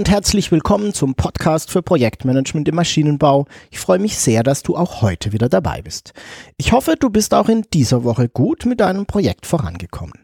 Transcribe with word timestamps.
Und 0.00 0.08
herzlich 0.08 0.50
willkommen 0.50 0.94
zum 0.94 1.14
Podcast 1.14 1.70
für 1.70 1.82
Projektmanagement 1.82 2.66
im 2.66 2.74
Maschinenbau. 2.74 3.44
Ich 3.70 3.80
freue 3.80 3.98
mich 3.98 4.16
sehr, 4.16 4.42
dass 4.42 4.62
du 4.62 4.74
auch 4.74 5.02
heute 5.02 5.32
wieder 5.32 5.50
dabei 5.50 5.82
bist. 5.82 6.14
Ich 6.56 6.72
hoffe, 6.72 6.94
du 6.98 7.10
bist 7.10 7.34
auch 7.34 7.50
in 7.50 7.66
dieser 7.74 8.02
Woche 8.02 8.30
gut 8.30 8.64
mit 8.64 8.80
deinem 8.80 9.04
Projekt 9.04 9.44
vorangekommen. 9.44 10.14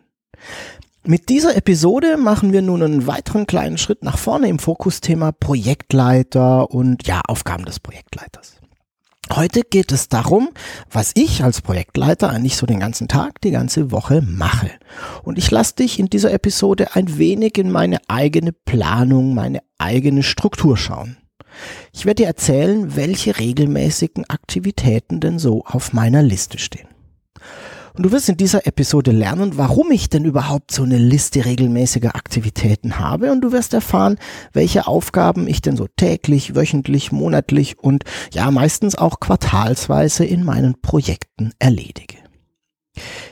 Mit 1.04 1.28
dieser 1.28 1.58
Episode 1.58 2.16
machen 2.16 2.54
wir 2.54 2.62
nun 2.62 2.82
einen 2.82 3.06
weiteren 3.06 3.46
kleinen 3.46 3.76
Schritt 3.76 4.02
nach 4.02 4.16
vorne 4.16 4.48
im 4.48 4.58
Fokusthema 4.58 5.32
Projektleiter 5.32 6.70
und 6.70 7.06
ja, 7.06 7.20
Aufgaben 7.28 7.66
des 7.66 7.78
Projektleiters. 7.78 8.55
Heute 9.32 9.62
geht 9.62 9.90
es 9.90 10.08
darum, 10.08 10.50
was 10.90 11.10
ich 11.14 11.42
als 11.42 11.60
Projektleiter 11.60 12.30
eigentlich 12.30 12.56
so 12.56 12.64
den 12.64 12.80
ganzen 12.80 13.08
Tag, 13.08 13.40
die 13.40 13.50
ganze 13.50 13.90
Woche 13.90 14.22
mache. 14.22 14.70
Und 15.24 15.36
ich 15.36 15.50
lasse 15.50 15.74
dich 15.76 15.98
in 15.98 16.06
dieser 16.06 16.32
Episode 16.32 16.94
ein 16.94 17.18
wenig 17.18 17.58
in 17.58 17.70
meine 17.70 17.98
eigene 18.08 18.52
Planung, 18.52 19.34
meine 19.34 19.62
eigene 19.78 20.22
Struktur 20.22 20.76
schauen. 20.76 21.16
Ich 21.92 22.06
werde 22.06 22.22
dir 22.22 22.28
erzählen, 22.28 22.96
welche 22.96 23.38
regelmäßigen 23.38 24.28
Aktivitäten 24.30 25.20
denn 25.20 25.38
so 25.38 25.64
auf 25.64 25.92
meiner 25.92 26.22
Liste 26.22 26.58
stehen. 26.58 26.88
Und 27.96 28.02
du 28.02 28.12
wirst 28.12 28.28
in 28.28 28.36
dieser 28.36 28.66
Episode 28.66 29.10
lernen, 29.10 29.56
warum 29.56 29.90
ich 29.90 30.10
denn 30.10 30.26
überhaupt 30.26 30.70
so 30.70 30.82
eine 30.82 30.98
Liste 30.98 31.46
regelmäßiger 31.46 32.14
Aktivitäten 32.14 32.98
habe 32.98 33.32
und 33.32 33.40
du 33.40 33.52
wirst 33.52 33.72
erfahren, 33.72 34.18
welche 34.52 34.86
Aufgaben 34.86 35.48
ich 35.48 35.62
denn 35.62 35.78
so 35.78 35.86
täglich, 35.96 36.54
wöchentlich, 36.54 37.10
monatlich 37.10 37.78
und 37.78 38.04
ja 38.34 38.50
meistens 38.50 38.96
auch 38.96 39.18
quartalsweise 39.18 40.26
in 40.26 40.44
meinen 40.44 40.78
Projekten 40.82 41.52
erledige. 41.58 42.16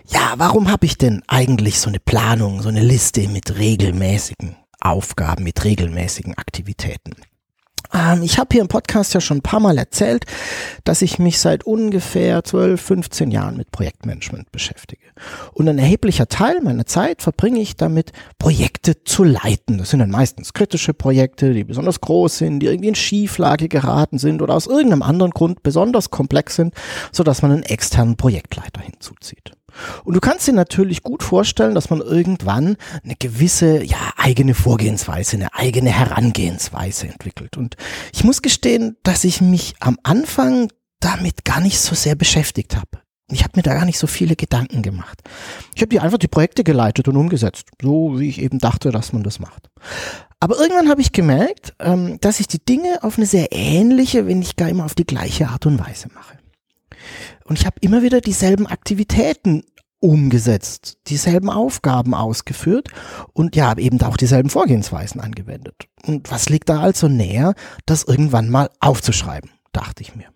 Ja, 0.08 0.34
warum 0.38 0.70
habe 0.70 0.86
ich 0.86 0.96
denn 0.96 1.22
eigentlich 1.26 1.78
so 1.78 1.90
eine 1.90 2.00
Planung, 2.00 2.62
so 2.62 2.70
eine 2.70 2.82
Liste 2.82 3.28
mit 3.28 3.58
regelmäßigen 3.58 4.56
Aufgaben, 4.80 5.44
mit 5.44 5.62
regelmäßigen 5.64 6.38
Aktivitäten? 6.38 7.12
Ähm, 7.94 8.22
ich 8.22 8.38
habe 8.38 8.48
hier 8.52 8.60
im 8.60 8.68
Podcast 8.68 9.14
ja 9.14 9.20
schon 9.20 9.38
ein 9.38 9.42
paar 9.42 9.60
Mal 9.60 9.78
erzählt, 9.78 10.26
dass 10.82 11.00
ich 11.00 11.18
mich 11.18 11.38
seit 11.38 11.64
ungefähr 11.64 12.42
12, 12.42 12.80
15 12.80 13.30
Jahren 13.30 13.56
mit 13.56 13.70
Projektmanagement 13.70 14.50
beschäftige. 14.50 15.02
Und 15.52 15.68
ein 15.68 15.78
erheblicher 15.78 16.26
Teil 16.26 16.60
meiner 16.60 16.86
Zeit 16.86 17.22
verbringe 17.22 17.60
ich 17.60 17.76
damit, 17.76 18.12
Projekte 18.38 19.04
zu 19.04 19.22
leiten. 19.22 19.78
Das 19.78 19.90
sind 19.90 20.00
dann 20.00 20.10
meistens 20.10 20.52
kritische 20.52 20.92
Projekte, 20.92 21.54
die 21.54 21.64
besonders 21.64 22.00
groß 22.00 22.38
sind, 22.38 22.60
die 22.60 22.66
irgendwie 22.66 22.88
in 22.88 22.94
Schieflage 22.94 23.68
geraten 23.68 24.18
sind 24.18 24.42
oder 24.42 24.54
aus 24.54 24.66
irgendeinem 24.66 25.02
anderen 25.02 25.30
Grund 25.30 25.62
besonders 25.62 26.10
komplex 26.10 26.56
sind, 26.56 26.74
sodass 27.12 27.42
man 27.42 27.52
einen 27.52 27.62
externen 27.62 28.16
Projektleiter 28.16 28.80
hinzuzieht. 28.80 29.52
Und 30.04 30.14
du 30.14 30.20
kannst 30.20 30.46
dir 30.46 30.52
natürlich 30.52 31.02
gut 31.02 31.22
vorstellen, 31.22 31.74
dass 31.74 31.90
man 31.90 32.00
irgendwann 32.00 32.76
eine 33.02 33.16
gewisse, 33.18 33.82
ja, 33.82 34.12
eigene 34.16 34.54
Vorgehensweise, 34.54 35.36
eine 35.36 35.54
eigene 35.54 35.90
Herangehensweise 35.90 37.08
entwickelt. 37.08 37.56
Und 37.56 37.76
ich 38.12 38.24
muss 38.24 38.42
gestehen, 38.42 38.96
dass 39.02 39.24
ich 39.24 39.40
mich 39.40 39.74
am 39.80 39.98
Anfang 40.02 40.70
damit 41.00 41.44
gar 41.44 41.60
nicht 41.60 41.78
so 41.78 41.94
sehr 41.94 42.14
beschäftigt 42.14 42.76
habe. 42.76 43.04
Ich 43.30 43.42
habe 43.42 43.52
mir 43.56 43.62
da 43.62 43.74
gar 43.74 43.86
nicht 43.86 43.98
so 43.98 44.06
viele 44.06 44.36
Gedanken 44.36 44.82
gemacht. 44.82 45.22
Ich 45.74 45.80
habe 45.80 45.88
die 45.88 46.00
einfach 46.00 46.18
die 46.18 46.28
Projekte 46.28 46.62
geleitet 46.62 47.08
und 47.08 47.16
umgesetzt, 47.16 47.68
so 47.80 48.18
wie 48.18 48.28
ich 48.28 48.40
eben 48.40 48.58
dachte, 48.58 48.90
dass 48.90 49.12
man 49.12 49.22
das 49.22 49.40
macht. 49.40 49.70
Aber 50.40 50.58
irgendwann 50.58 50.90
habe 50.90 51.00
ich 51.00 51.12
gemerkt, 51.12 51.74
ähm, 51.78 52.18
dass 52.20 52.38
ich 52.38 52.48
die 52.48 52.62
Dinge 52.62 53.02
auf 53.02 53.16
eine 53.16 53.26
sehr 53.26 53.48
ähnliche, 53.50 54.26
wenn 54.26 54.40
nicht 54.40 54.58
gar 54.58 54.68
immer 54.68 54.84
auf 54.84 54.94
die 54.94 55.06
gleiche 55.06 55.48
Art 55.48 55.64
und 55.64 55.78
Weise 55.78 56.08
mache. 56.14 56.38
Und 57.44 57.58
ich 57.58 57.66
habe 57.66 57.76
immer 57.80 58.02
wieder 58.02 58.20
dieselben 58.20 58.66
Aktivitäten 58.66 59.64
umgesetzt, 60.00 60.98
dieselben 61.06 61.48
Aufgaben 61.48 62.14
ausgeführt 62.14 62.88
und 63.32 63.56
ja, 63.56 63.76
eben 63.78 64.00
auch 64.02 64.18
dieselben 64.18 64.50
Vorgehensweisen 64.50 65.20
angewendet. 65.20 65.86
Und 66.06 66.30
was 66.30 66.50
liegt 66.50 66.68
da 66.68 66.80
also 66.80 67.08
näher, 67.08 67.54
das 67.86 68.04
irgendwann 68.04 68.50
mal 68.50 68.68
aufzuschreiben, 68.80 69.50
dachte 69.72 70.02
ich 70.02 70.14
mir. 70.14 70.26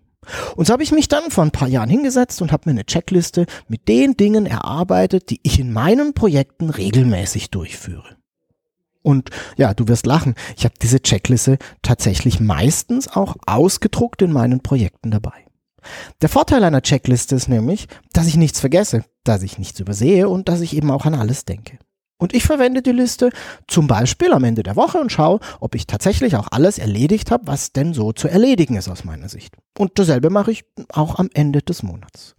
Und 0.56 0.66
so 0.66 0.72
habe 0.72 0.82
ich 0.82 0.92
mich 0.92 1.08
dann 1.08 1.30
vor 1.30 1.44
ein 1.44 1.50
paar 1.50 1.69
Jahren 1.69 1.88
hingesetzt 1.88 2.41
und 2.42 2.52
habe 2.52 2.62
mir 2.66 2.72
eine 2.72 2.86
Checkliste 2.86 3.46
mit 3.69 3.88
den 3.88 4.16
Dingen 4.16 4.46
erarbeitet, 4.46 5.30
die 5.30 5.40
ich 5.42 5.58
in 5.58 5.72
meinen 5.72 6.14
Projekten 6.14 6.70
regelmäßig 6.70 7.50
durchführe. 7.50 8.16
Und 9.02 9.30
ja, 9.56 9.75
du 9.75 9.88
wirst 9.88 10.06
lachen, 10.06 10.34
ich 10.56 10.64
habe 10.64 10.75
diese 10.80 11.00
Checkliste 11.00 11.58
tatsächlich 11.82 12.40
meistens 12.40 13.08
auch 13.08 13.36
ausgedruckt 13.46 14.22
in 14.22 14.32
meinen 14.32 14.60
Projekten 14.60 15.10
dabei. 15.10 15.47
Der 16.22 16.28
Vorteil 16.28 16.64
einer 16.64 16.82
Checkliste 16.82 17.34
ist 17.36 17.48
nämlich, 17.48 17.88
dass 18.12 18.26
ich 18.26 18.36
nichts 18.36 18.60
vergesse, 18.60 19.04
dass 19.24 19.42
ich 19.42 19.58
nichts 19.58 19.80
übersehe 19.80 20.28
und 20.28 20.48
dass 20.48 20.60
ich 20.60 20.76
eben 20.76 20.90
auch 20.90 21.06
an 21.06 21.14
alles 21.14 21.44
denke. 21.44 21.78
Und 22.20 22.34
ich 22.34 22.42
verwende 22.42 22.82
die 22.82 22.92
Liste 22.92 23.30
zum 23.68 23.86
Beispiel 23.86 24.32
am 24.32 24.42
Ende 24.42 24.64
der 24.64 24.74
Woche 24.74 24.98
und 24.98 25.12
schaue, 25.12 25.38
ob 25.60 25.76
ich 25.76 25.86
tatsächlich 25.86 26.34
auch 26.34 26.48
alles 26.50 26.78
erledigt 26.78 27.30
habe, 27.30 27.46
was 27.46 27.72
denn 27.72 27.94
so 27.94 28.12
zu 28.12 28.26
erledigen 28.26 28.76
ist 28.76 28.88
aus 28.88 29.04
meiner 29.04 29.28
Sicht. 29.28 29.54
Und 29.78 29.98
dasselbe 30.00 30.28
mache 30.28 30.50
ich 30.50 30.64
auch 30.92 31.16
am 31.20 31.30
Ende 31.32 31.62
des 31.62 31.84
Monats. 31.84 32.34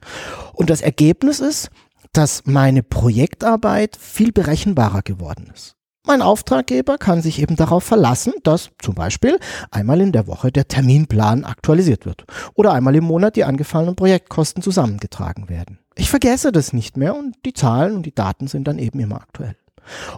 Und 0.52 0.70
das 0.70 0.82
Ergebnis 0.82 1.40
ist, 1.40 1.70
dass 2.12 2.46
meine 2.46 2.84
Projektarbeit 2.84 3.96
viel 3.96 4.34
berechenbarer 4.34 5.02
geworden 5.02 5.50
ist. 5.54 5.79
Mein 6.10 6.24
Auftraggeber 6.24 6.98
kann 6.98 7.22
sich 7.22 7.40
eben 7.40 7.56
darauf 7.56 7.84
verlassen, 7.84 8.34
dass 8.42 8.72
zum 8.82 8.96
Beispiel 8.96 9.38
einmal 9.70 10.02
in 10.02 10.12
der 10.12 10.26
Woche 10.26 10.52
der 10.52 10.68
Terminplan 10.68 11.46
aktualisiert 11.46 12.08
wird 12.08 12.26
oder 12.56 12.74
einmal 12.74 12.96
im 12.96 13.04
Monat 13.04 13.36
die 13.36 13.44
angefallenen 13.44 13.96
Projektkosten 13.96 14.64
zusammengetragen 14.64 15.50
werden. 15.50 15.78
Ich 15.94 16.10
vergesse 16.10 16.52
das 16.52 16.74
nicht 16.74 16.98
mehr 16.98 17.16
und 17.16 17.36
die 17.46 17.54
Zahlen 17.54 17.96
und 17.96 18.08
die 18.08 18.16
Daten 18.16 18.48
sind 18.48 18.68
dann 18.68 18.80
eben 18.80 19.00
immer 19.00 19.18
aktuell. 19.18 19.56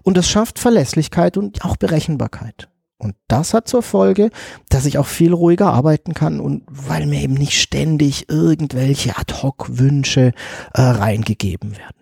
Und 0.02 0.16
das 0.16 0.30
schafft 0.30 0.60
Verlässlichkeit 0.60 1.36
und 1.36 1.66
auch 1.66 1.76
Berechenbarkeit. 1.76 2.70
Und 2.98 3.16
das 3.28 3.54
hat 3.54 3.68
zur 3.68 3.84
Folge, 3.84 4.30
dass 4.70 4.86
ich 4.86 4.98
auch 4.98 5.08
viel 5.08 5.34
ruhiger 5.34 5.74
arbeiten 5.74 6.14
kann 6.14 6.40
und 6.40 6.64
weil 6.70 7.06
mir 7.06 7.20
eben 7.20 7.34
nicht 7.34 7.62
ständig 7.62 8.30
irgendwelche 8.30 9.18
Ad-Hoc-Wünsche 9.18 10.32
äh, 10.74 10.82
reingegeben 10.82 11.74
werden. 11.78 12.01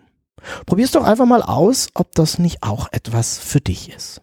Probier's 0.65 0.91
doch 0.91 1.03
einfach 1.03 1.25
mal 1.25 1.41
aus, 1.41 1.87
ob 1.93 2.13
das 2.15 2.39
nicht 2.39 2.63
auch 2.63 2.87
etwas 2.91 3.37
für 3.37 3.61
dich 3.61 3.91
ist. 3.91 4.21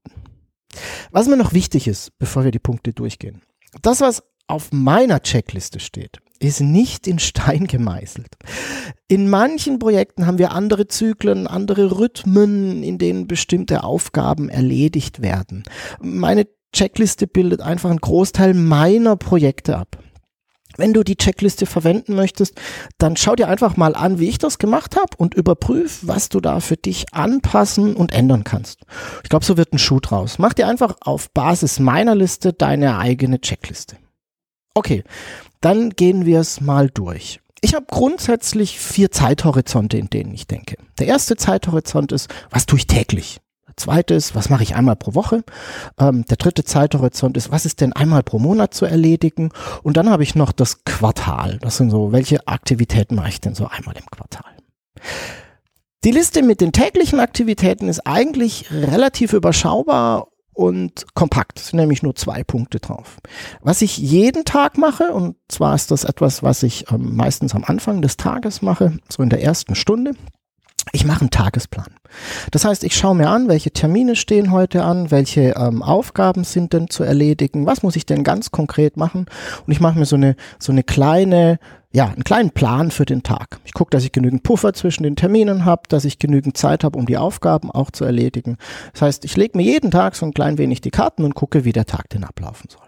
Was 1.11 1.27
mir 1.27 1.35
noch 1.35 1.51
wichtig 1.51 1.89
ist, 1.89 2.17
bevor 2.17 2.45
wir 2.45 2.51
die 2.51 2.59
Punkte 2.59 2.93
durchgehen. 2.93 3.41
Das, 3.81 3.99
was 3.99 4.23
auf 4.47 4.71
meiner 4.71 5.21
Checkliste 5.21 5.81
steht, 5.81 6.21
ist 6.39 6.61
nicht 6.61 7.07
in 7.07 7.19
Stein 7.19 7.67
gemeißelt. 7.67 8.35
In 9.07 9.29
manchen 9.29 9.79
Projekten 9.79 10.25
haben 10.25 10.37
wir 10.37 10.51
andere 10.51 10.87
Zyklen, 10.87 11.47
andere 11.47 11.97
Rhythmen, 11.97 12.83
in 12.83 12.97
denen 12.97 13.27
bestimmte 13.27 13.83
Aufgaben 13.83 14.49
erledigt 14.49 15.21
werden. 15.21 15.63
Meine 15.99 16.47
Checkliste 16.73 17.27
bildet 17.27 17.61
einfach 17.61 17.89
einen 17.89 17.99
Großteil 17.99 18.53
meiner 18.53 19.15
Projekte 19.15 19.77
ab. 19.77 19.97
Wenn 20.77 20.93
du 20.93 21.03
die 21.03 21.15
Checkliste 21.15 21.65
verwenden 21.65 22.15
möchtest, 22.15 22.59
dann 22.97 23.15
schau 23.15 23.35
dir 23.35 23.47
einfach 23.47 23.77
mal 23.77 23.95
an, 23.95 24.19
wie 24.19 24.27
ich 24.27 24.37
das 24.37 24.57
gemacht 24.57 24.95
habe 24.95 25.15
und 25.17 25.33
überprüf, 25.33 25.99
was 26.01 26.29
du 26.29 26.41
da 26.41 26.59
für 26.59 26.75
dich 26.75 27.05
anpassen 27.13 27.95
und 27.95 28.11
ändern 28.11 28.43
kannst. 28.43 28.81
Ich 29.23 29.29
glaube, 29.29 29.45
so 29.45 29.55
wird 29.57 29.73
ein 29.73 29.79
Schuh 29.79 29.99
draus. 29.99 30.37
Mach 30.37 30.53
dir 30.53 30.67
einfach 30.67 30.97
auf 30.99 31.31
Basis 31.31 31.79
meiner 31.79 32.15
Liste 32.15 32.51
deine 32.51 32.97
eigene 32.97 33.39
Checkliste. 33.39 33.97
Okay, 34.73 35.05
dann 35.65 35.89
gehen 35.89 36.27
wir 36.27 36.41
es 36.41 36.61
mal 36.61 36.91
durch. 36.91 37.39
Ich 37.59 37.73
habe 37.73 37.87
grundsätzlich 37.89 38.79
vier 38.79 39.09
Zeithorizonte, 39.09 39.97
in 39.97 40.11
denen 40.11 40.31
ich 40.31 40.45
denke. 40.45 40.77
Der 40.99 41.07
erste 41.07 41.37
Zeithorizont 41.37 42.11
ist, 42.11 42.29
was 42.51 42.67
tue 42.67 42.77
ich 42.77 42.85
täglich? 42.85 43.41
Der 43.67 43.75
zweite 43.75 44.13
ist, 44.13 44.35
was 44.35 44.51
mache 44.51 44.61
ich 44.61 44.75
einmal 44.75 44.95
pro 44.95 45.15
Woche? 45.15 45.43
Ähm, 45.99 46.23
der 46.25 46.37
dritte 46.37 46.65
Zeithorizont 46.65 47.35
ist, 47.35 47.49
was 47.49 47.65
ist 47.65 47.81
denn 47.81 47.93
einmal 47.93 48.21
pro 48.21 48.37
Monat 48.37 48.75
zu 48.75 48.85
erledigen? 48.85 49.49
Und 49.81 49.97
dann 49.97 50.11
habe 50.11 50.21
ich 50.21 50.35
noch 50.35 50.51
das 50.51 50.83
Quartal. 50.83 51.57
Das 51.61 51.77
sind 51.77 51.89
so, 51.89 52.11
welche 52.11 52.47
Aktivitäten 52.47 53.15
mache 53.15 53.29
ich 53.29 53.41
denn 53.41 53.55
so 53.55 53.65
einmal 53.65 53.97
im 53.97 54.05
Quartal? 54.05 54.51
Die 56.03 56.11
Liste 56.11 56.43
mit 56.43 56.61
den 56.61 56.73
täglichen 56.73 57.19
Aktivitäten 57.19 57.89
ist 57.89 58.05
eigentlich 58.05 58.71
relativ 58.71 59.33
überschaubar 59.33 60.27
und 60.55 61.05
kompakt. 61.13 61.59
Es 61.59 61.67
sind 61.67 61.79
nämlich 61.79 62.01
nur 62.01 62.15
zwei 62.15 62.43
Punkte 62.43 62.79
drauf. 62.79 63.17
Was 63.61 63.81
ich 63.81 63.97
jeden 63.97 64.45
Tag 64.45 64.77
mache, 64.77 65.11
und 65.11 65.35
zwar 65.49 65.75
ist 65.75 65.91
das 65.91 66.05
etwas, 66.05 66.41
was 66.41 66.63
ich 66.63 66.91
ähm, 66.91 67.15
meistens 67.15 67.53
am 67.53 67.63
Anfang 67.63 68.01
des 68.01 68.17
Tages 68.17 68.61
mache, 68.61 68.97
so 69.09 69.21
in 69.21 69.29
der 69.29 69.43
ersten 69.43 69.75
Stunde. 69.75 70.13
Ich 70.91 71.05
mache 71.05 71.21
einen 71.21 71.31
Tagesplan. 71.31 71.95
Das 72.51 72.63
heißt, 72.63 72.83
ich 72.83 72.95
schaue 72.95 73.15
mir 73.15 73.29
an, 73.29 73.49
welche 73.49 73.71
Termine 73.71 74.15
stehen 74.15 74.51
heute 74.51 74.83
an, 74.83 75.11
welche 75.11 75.55
ähm, 75.57 75.81
Aufgaben 75.81 76.43
sind 76.43 76.73
denn 76.73 76.89
zu 76.89 77.03
erledigen, 77.03 77.65
was 77.65 77.83
muss 77.83 77.95
ich 77.95 78.05
denn 78.05 78.23
ganz 78.23 78.51
konkret 78.51 78.95
machen 78.95 79.25
und 79.65 79.73
ich 79.73 79.81
mache 79.81 79.99
mir 79.99 80.05
so 80.05 80.15
eine 80.15 80.35
so 80.59 80.71
eine 80.71 80.83
kleine 80.83 81.59
ja, 81.95 82.07
einen 82.07 82.25
kleinen 82.25 82.51
Plan 82.51 82.91
für 82.91 83.05
den 83.05 83.23
Tag. 83.23 83.61
Ich 83.63 83.73
gucke, 83.73 83.89
dass 83.89 84.03
ich 84.03 84.11
genügend 84.11 84.43
Puffer 84.43 84.73
zwischen 84.73 85.03
den 85.03 85.15
Terminen 85.15 85.63
habe, 85.63 85.83
dass 85.87 86.03
ich 86.03 86.19
genügend 86.19 86.57
Zeit 86.57 86.83
habe, 86.83 86.99
um 86.99 87.05
die 87.05 87.15
Aufgaben 87.15 87.71
auch 87.71 87.89
zu 87.89 88.03
erledigen. 88.03 88.57
Das 88.91 89.01
heißt, 89.03 89.23
ich 89.23 89.37
lege 89.37 89.57
mir 89.57 89.63
jeden 89.63 89.91
Tag 89.91 90.17
so 90.17 90.25
ein 90.25 90.33
klein 90.33 90.57
wenig 90.57 90.81
die 90.81 90.91
Karten 90.91 91.23
und 91.23 91.35
gucke, 91.35 91.63
wie 91.63 91.71
der 91.71 91.85
Tag 91.85 92.09
denn 92.09 92.25
ablaufen 92.25 92.69
soll. 92.69 92.81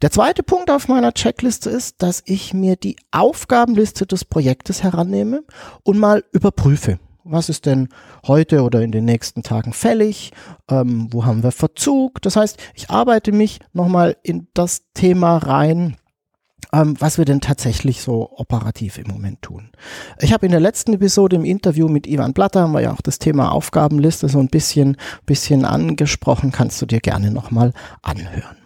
Der 0.00 0.10
zweite 0.10 0.42
Punkt 0.42 0.70
auf 0.70 0.88
meiner 0.88 1.12
Checkliste 1.12 1.68
ist, 1.68 2.00
dass 2.00 2.22
ich 2.24 2.54
mir 2.54 2.76
die 2.76 2.96
Aufgabenliste 3.10 4.06
des 4.06 4.24
Projektes 4.24 4.82
herannehme 4.82 5.44
und 5.82 5.98
mal 5.98 6.24
überprüfe. 6.32 6.98
Was 7.24 7.50
ist 7.50 7.66
denn 7.66 7.88
heute 8.26 8.62
oder 8.62 8.80
in 8.80 8.92
den 8.92 9.04
nächsten 9.04 9.42
Tagen 9.42 9.74
fällig? 9.74 10.32
Ähm, 10.70 11.08
wo 11.10 11.26
haben 11.26 11.42
wir 11.42 11.52
Verzug? 11.52 12.22
Das 12.22 12.36
heißt, 12.36 12.58
ich 12.74 12.88
arbeite 12.88 13.32
mich 13.32 13.60
nochmal 13.74 14.16
in 14.22 14.46
das 14.54 14.82
Thema 14.94 15.36
rein, 15.36 15.96
ähm, 16.72 16.96
was 16.98 17.18
wir 17.18 17.24
denn 17.24 17.40
tatsächlich 17.40 18.00
so 18.02 18.30
operativ 18.36 18.98
im 18.98 19.08
Moment 19.08 19.42
tun. 19.42 19.70
Ich 20.20 20.32
habe 20.32 20.46
in 20.46 20.52
der 20.52 20.60
letzten 20.60 20.94
Episode 20.94 21.36
im 21.36 21.44
Interview 21.44 21.88
mit 21.88 22.06
Ivan 22.06 22.32
Blatter 22.32 22.62
haben 22.62 22.72
wir 22.72 22.80
ja 22.80 22.92
auch 22.92 23.00
das 23.00 23.18
Thema 23.18 23.52
Aufgabenliste 23.52 24.28
so 24.28 24.38
ein 24.38 24.48
bisschen, 24.48 24.96
bisschen 25.26 25.64
angesprochen, 25.64 26.52
kannst 26.52 26.80
du 26.82 26.86
dir 26.86 27.00
gerne 27.00 27.30
nochmal 27.30 27.72
anhören. 28.02 28.56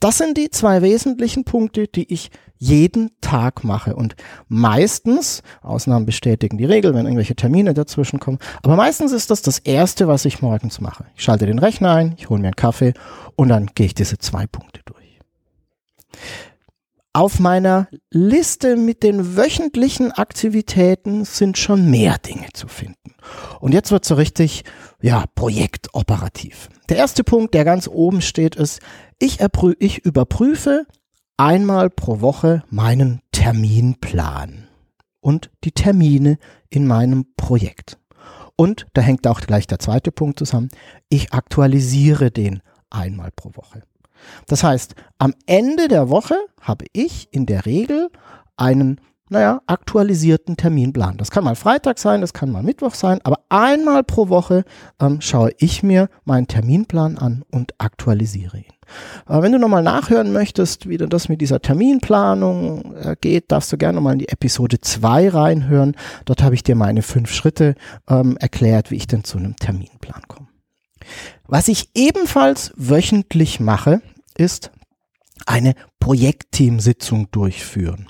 Das 0.00 0.16
sind 0.16 0.38
die 0.38 0.48
zwei 0.48 0.80
wesentlichen 0.80 1.44
Punkte, 1.44 1.86
die 1.86 2.10
ich 2.10 2.30
jeden 2.56 3.10
Tag 3.20 3.64
mache. 3.64 3.94
Und 3.94 4.16
meistens, 4.48 5.42
Ausnahmen 5.62 6.06
bestätigen 6.06 6.56
die 6.56 6.64
Regel, 6.64 6.94
wenn 6.94 7.04
irgendwelche 7.04 7.34
Termine 7.34 7.74
dazwischen 7.74 8.18
kommen, 8.18 8.38
aber 8.62 8.76
meistens 8.76 9.12
ist 9.12 9.30
das 9.30 9.42
das 9.42 9.58
Erste, 9.58 10.08
was 10.08 10.24
ich 10.24 10.40
morgens 10.40 10.80
mache. 10.80 11.06
Ich 11.16 11.22
schalte 11.22 11.46
den 11.46 11.58
Rechner 11.58 11.94
ein, 11.94 12.14
ich 12.16 12.30
hole 12.30 12.40
mir 12.40 12.48
einen 12.48 12.56
Kaffee 12.56 12.94
und 13.36 13.48
dann 13.48 13.66
gehe 13.74 13.86
ich 13.86 13.94
diese 13.94 14.18
zwei 14.18 14.46
Punkte 14.46 14.80
durch. 14.84 15.18
Auf 17.12 17.40
meiner 17.40 17.88
Liste 18.10 18.76
mit 18.76 19.02
den 19.02 19.36
wöchentlichen 19.36 20.12
Aktivitäten 20.12 21.24
sind 21.24 21.58
schon 21.58 21.90
mehr 21.90 22.18
Dinge 22.18 22.46
zu 22.52 22.68
finden. 22.68 23.14
Und 23.58 23.74
jetzt 23.74 23.90
wird 23.90 24.04
so 24.04 24.14
richtig, 24.14 24.62
ja, 25.02 25.24
projektoperativ. 25.34 26.68
Der 26.88 26.98
erste 26.98 27.24
Punkt, 27.24 27.54
der 27.54 27.64
ganz 27.64 27.88
oben 27.88 28.20
steht, 28.20 28.54
ist, 28.54 28.80
ich, 29.18 29.38
ich 29.80 30.04
überprüfe 30.04 30.86
einmal 31.36 31.90
pro 31.90 32.20
Woche 32.20 32.62
meinen 32.70 33.22
Terminplan 33.32 34.68
und 35.20 35.50
die 35.64 35.72
Termine 35.72 36.38
in 36.68 36.86
meinem 36.86 37.26
Projekt. 37.36 37.98
Und 38.54 38.86
da 38.92 39.00
hängt 39.00 39.26
auch 39.26 39.40
gleich 39.40 39.66
der 39.66 39.80
zweite 39.80 40.12
Punkt 40.12 40.38
zusammen. 40.38 40.68
Ich 41.08 41.32
aktualisiere 41.32 42.30
den 42.30 42.62
einmal 42.90 43.30
pro 43.32 43.50
Woche. 43.56 43.82
Das 44.46 44.62
heißt, 44.62 44.94
am 45.18 45.34
Ende 45.46 45.88
der 45.88 46.08
Woche 46.08 46.36
habe 46.60 46.86
ich 46.92 47.28
in 47.32 47.46
der 47.46 47.66
Regel 47.66 48.10
einen, 48.56 49.00
naja, 49.28 49.60
aktualisierten 49.66 50.56
Terminplan. 50.56 51.16
Das 51.16 51.30
kann 51.30 51.44
mal 51.44 51.56
Freitag 51.56 51.98
sein, 51.98 52.20
das 52.20 52.32
kann 52.32 52.50
mal 52.50 52.62
Mittwoch 52.62 52.94
sein, 52.94 53.20
aber 53.24 53.40
einmal 53.48 54.04
pro 54.04 54.28
Woche 54.28 54.64
ähm, 55.00 55.20
schaue 55.20 55.52
ich 55.58 55.82
mir 55.82 56.08
meinen 56.24 56.46
Terminplan 56.46 57.18
an 57.18 57.44
und 57.50 57.74
aktualisiere 57.78 58.58
ihn. 58.58 58.64
Wenn 59.26 59.52
du 59.52 59.58
nochmal 59.58 59.82
nachhören 59.82 60.32
möchtest, 60.32 60.88
wie 60.88 60.96
das 60.96 61.28
mit 61.28 61.40
dieser 61.40 61.60
Terminplanung 61.60 62.94
äh, 62.96 63.16
geht, 63.20 63.52
darfst 63.52 63.72
du 63.72 63.76
gerne 63.76 63.96
nochmal 63.96 64.14
in 64.14 64.18
die 64.20 64.28
Episode 64.28 64.80
2 64.80 65.28
reinhören. 65.28 65.96
Dort 66.24 66.42
habe 66.42 66.54
ich 66.54 66.62
dir 66.62 66.74
meine 66.74 67.02
fünf 67.02 67.32
Schritte 67.32 67.74
ähm, 68.08 68.36
erklärt, 68.38 68.90
wie 68.90 68.96
ich 68.96 69.06
denn 69.06 69.24
zu 69.24 69.38
einem 69.38 69.56
Terminplan 69.56 70.22
komme. 70.26 70.48
Was 71.46 71.68
ich 71.68 71.90
ebenfalls 71.94 72.72
wöchentlich 72.76 73.60
mache, 73.60 74.02
ist 74.40 74.72
eine 75.46 75.74
Projektteamsitzung 76.00 77.30
durchführen. 77.30 78.08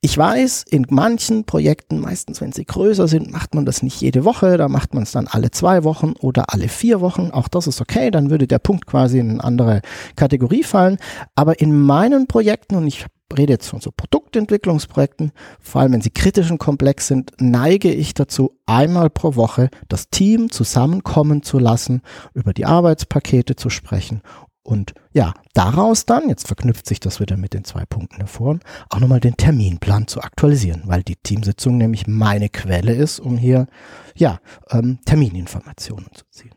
Ich 0.00 0.16
weiß, 0.16 0.64
in 0.68 0.86
manchen 0.88 1.44
Projekten, 1.44 2.00
meistens 2.00 2.40
wenn 2.40 2.52
sie 2.52 2.64
größer 2.64 3.08
sind, 3.08 3.30
macht 3.30 3.54
man 3.54 3.66
das 3.66 3.82
nicht 3.82 4.00
jede 4.00 4.24
Woche, 4.24 4.56
da 4.56 4.68
macht 4.68 4.94
man 4.94 5.02
es 5.02 5.12
dann 5.12 5.26
alle 5.26 5.50
zwei 5.50 5.84
Wochen 5.84 6.12
oder 6.20 6.52
alle 6.52 6.68
vier 6.68 7.00
Wochen. 7.00 7.30
Auch 7.32 7.48
das 7.48 7.66
ist 7.66 7.80
okay, 7.80 8.10
dann 8.10 8.30
würde 8.30 8.46
der 8.46 8.58
Punkt 8.58 8.86
quasi 8.86 9.18
in 9.18 9.30
eine 9.30 9.44
andere 9.44 9.82
Kategorie 10.16 10.62
fallen. 10.62 10.98
Aber 11.34 11.60
in 11.60 11.78
meinen 11.78 12.26
Projekten, 12.26 12.76
und 12.76 12.86
ich 12.86 13.06
rede 13.36 13.52
jetzt 13.52 13.68
von 13.68 13.80
so 13.80 13.90
Produktentwicklungsprojekten, 13.96 15.32
vor 15.60 15.80
allem 15.80 15.92
wenn 15.92 16.00
sie 16.00 16.10
kritisch 16.10 16.50
und 16.50 16.58
komplex 16.58 17.06
sind, 17.06 17.32
neige 17.38 17.92
ich 17.92 18.14
dazu, 18.14 18.56
einmal 18.66 19.08
pro 19.08 19.36
Woche 19.36 19.70
das 19.88 20.08
Team 20.10 20.50
zusammenkommen 20.50 21.42
zu 21.42 21.58
lassen, 21.58 22.02
über 22.34 22.52
die 22.52 22.66
Arbeitspakete 22.66 23.54
zu 23.54 23.70
sprechen 23.70 24.22
und 24.62 24.92
ja, 25.12 25.34
daraus 25.54 26.04
dann, 26.04 26.28
jetzt 26.28 26.46
verknüpft 26.46 26.86
sich 26.86 27.00
das 27.00 27.18
wieder 27.18 27.36
mit 27.36 27.54
den 27.54 27.64
zwei 27.64 27.84
Punkten 27.86 28.20
davor, 28.20 28.58
auch 28.90 29.00
nochmal 29.00 29.20
den 29.20 29.36
Terminplan 29.36 30.06
zu 30.06 30.20
aktualisieren, 30.20 30.82
weil 30.84 31.02
die 31.02 31.16
Teamsitzung 31.16 31.78
nämlich 31.78 32.06
meine 32.06 32.48
Quelle 32.48 32.94
ist, 32.94 33.20
um 33.20 33.38
hier 33.38 33.66
ja 34.14 34.38
ähm, 34.70 34.98
Termininformationen 35.06 36.08
zu 36.12 36.24
ziehen. 36.30 36.54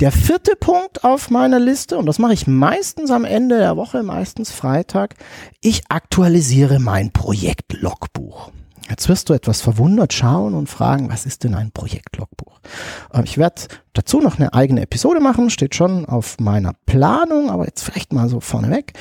Der 0.00 0.12
vierte 0.12 0.56
Punkt 0.56 1.04
auf 1.04 1.30
meiner 1.30 1.58
Liste, 1.58 1.96
und 1.96 2.04
das 2.04 2.18
mache 2.18 2.34
ich 2.34 2.46
meistens 2.46 3.10
am 3.10 3.24
Ende 3.24 3.56
der 3.56 3.78
Woche, 3.78 4.02
meistens 4.02 4.50
Freitag, 4.50 5.14
ich 5.62 5.84
aktualisiere 5.88 6.80
mein 6.80 7.12
Projekt-Logbuch. 7.12 8.50
Jetzt 8.88 9.08
wirst 9.08 9.28
du 9.28 9.34
etwas 9.34 9.60
verwundert 9.60 10.12
schauen 10.12 10.54
und 10.54 10.68
fragen, 10.68 11.10
was 11.10 11.26
ist 11.26 11.44
denn 11.44 11.54
ein 11.54 11.72
Projektlogbuch? 11.72 12.60
Ähm, 13.12 13.24
ich 13.24 13.38
werde 13.38 13.62
dazu 13.92 14.20
noch 14.20 14.38
eine 14.38 14.54
eigene 14.54 14.82
Episode 14.82 15.20
machen, 15.20 15.50
steht 15.50 15.74
schon 15.74 16.06
auf 16.06 16.38
meiner 16.38 16.72
Planung, 16.86 17.50
aber 17.50 17.66
jetzt 17.66 17.82
vielleicht 17.82 18.12
mal 18.12 18.28
so 18.28 18.40
vorneweg. 18.40 18.92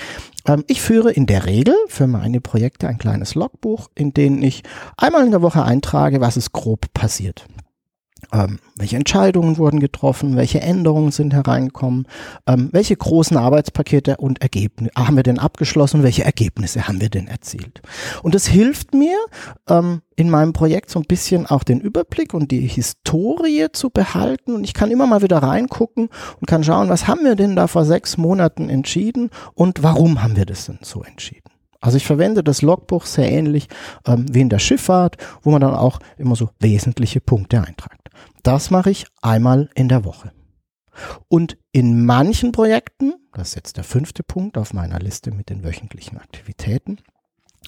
Ähm, 0.47 0.63
ich 0.67 0.81
führe 0.81 1.11
in 1.11 1.25
der 1.25 1.45
Regel 1.45 1.75
für 1.87 2.07
meine 2.07 2.41
Projekte 2.41 2.87
ein 2.87 2.97
kleines 2.97 3.35
Logbuch, 3.35 3.89
in 3.95 4.13
dem 4.13 4.41
ich 4.41 4.63
einmal 4.97 5.23
in 5.25 5.31
der 5.31 5.41
Woche 5.41 5.63
eintrage, 5.63 6.21
was 6.21 6.37
ist 6.37 6.51
grob 6.51 6.93
passiert 6.93 7.45
ähm, 8.31 8.59
welche 8.77 8.95
Entscheidungen 8.95 9.57
wurden 9.57 9.79
getroffen, 9.79 10.35
welche 10.35 10.61
Änderungen 10.61 11.11
sind 11.11 11.33
hereingekommen, 11.33 12.07
ähm, 12.47 12.69
welche 12.71 12.95
großen 12.95 13.37
Arbeitspakete 13.37 14.17
und 14.17 14.41
Ergebnisse 14.41 14.91
haben 14.95 15.15
wir 15.15 15.23
denn 15.23 15.39
abgeschlossen, 15.39 16.03
welche 16.03 16.23
Ergebnisse 16.23 16.87
haben 16.87 17.01
wir 17.01 17.09
denn 17.09 17.27
erzielt. 17.27 17.81
Und 18.23 18.35
das 18.35 18.47
hilft 18.47 18.93
mir 18.93 19.17
ähm, 19.69 20.01
in 20.15 20.29
meinem 20.29 20.53
Projekt 20.53 20.89
so 20.89 20.99
ein 20.99 21.05
bisschen 21.05 21.45
auch 21.45 21.63
den 21.63 21.81
Überblick 21.81 22.33
und 22.33 22.51
die 22.51 22.67
Historie 22.67 23.67
zu 23.71 23.89
behalten 23.89 24.55
und 24.55 24.63
ich 24.63 24.73
kann 24.73 24.91
immer 24.91 25.07
mal 25.07 25.21
wieder 25.21 25.37
reingucken 25.37 26.09
und 26.39 26.47
kann 26.47 26.63
schauen, 26.63 26.89
was 26.89 27.07
haben 27.07 27.23
wir 27.23 27.35
denn 27.35 27.55
da 27.55 27.67
vor 27.67 27.85
sechs 27.85 28.17
Monaten 28.17 28.69
entschieden 28.69 29.29
und 29.53 29.83
warum 29.83 30.23
haben 30.23 30.35
wir 30.35 30.45
das 30.45 30.65
denn 30.65 30.79
so 30.81 31.03
entschieden. 31.03 31.49
Also 31.81 31.97
ich 31.97 32.05
verwende 32.05 32.43
das 32.43 32.63
Logbuch 32.63 33.05
sehr 33.05 33.31
ähnlich 33.31 33.67
ähm, 34.07 34.25
wie 34.31 34.41
in 34.41 34.49
der 34.49 34.59
Schifffahrt, 34.59 35.17
wo 35.43 35.51
man 35.51 35.61
dann 35.61 35.75
auch 35.75 35.99
immer 36.17 36.35
so 36.35 36.49
wesentliche 36.59 37.21
Punkte 37.21 37.61
eintragt. 37.61 38.04
Das 38.45 38.69
mache 38.69 38.91
ich 38.91 39.07
einmal 39.23 39.71
in 39.73 39.89
der 39.89 40.05
Woche. 40.05 40.31
Und 41.27 41.57
in 41.71 42.05
manchen 42.05 42.51
Projekten, 42.51 43.15
das 43.33 43.49
ist 43.49 43.55
jetzt 43.55 43.77
der 43.77 43.83
fünfte 43.83 44.21
Punkt 44.21 44.59
auf 44.59 44.71
meiner 44.71 44.99
Liste 44.99 45.31
mit 45.31 45.49
den 45.49 45.63
wöchentlichen 45.63 46.19
Aktivitäten, 46.19 46.99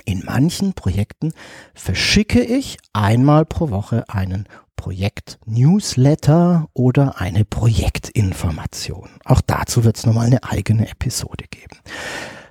in 0.06 0.24
manchen 0.24 0.74
Projekten 0.74 1.34
verschicke 1.74 2.44
ich 2.44 2.78
einmal 2.94 3.44
pro 3.44 3.72
Woche 3.72 4.08
einen 4.08 4.48
Projekt-Newsletter 4.76 6.70
oder 6.74 7.20
eine 7.20 7.44
Projektinformation. 7.44 9.10
Auch 9.26 9.42
dazu 9.42 9.84
wird 9.84 9.98
es 9.98 10.06
nochmal 10.06 10.28
eine 10.28 10.44
eigene 10.44 10.88
Episode 10.88 11.46
geben. 11.50 11.80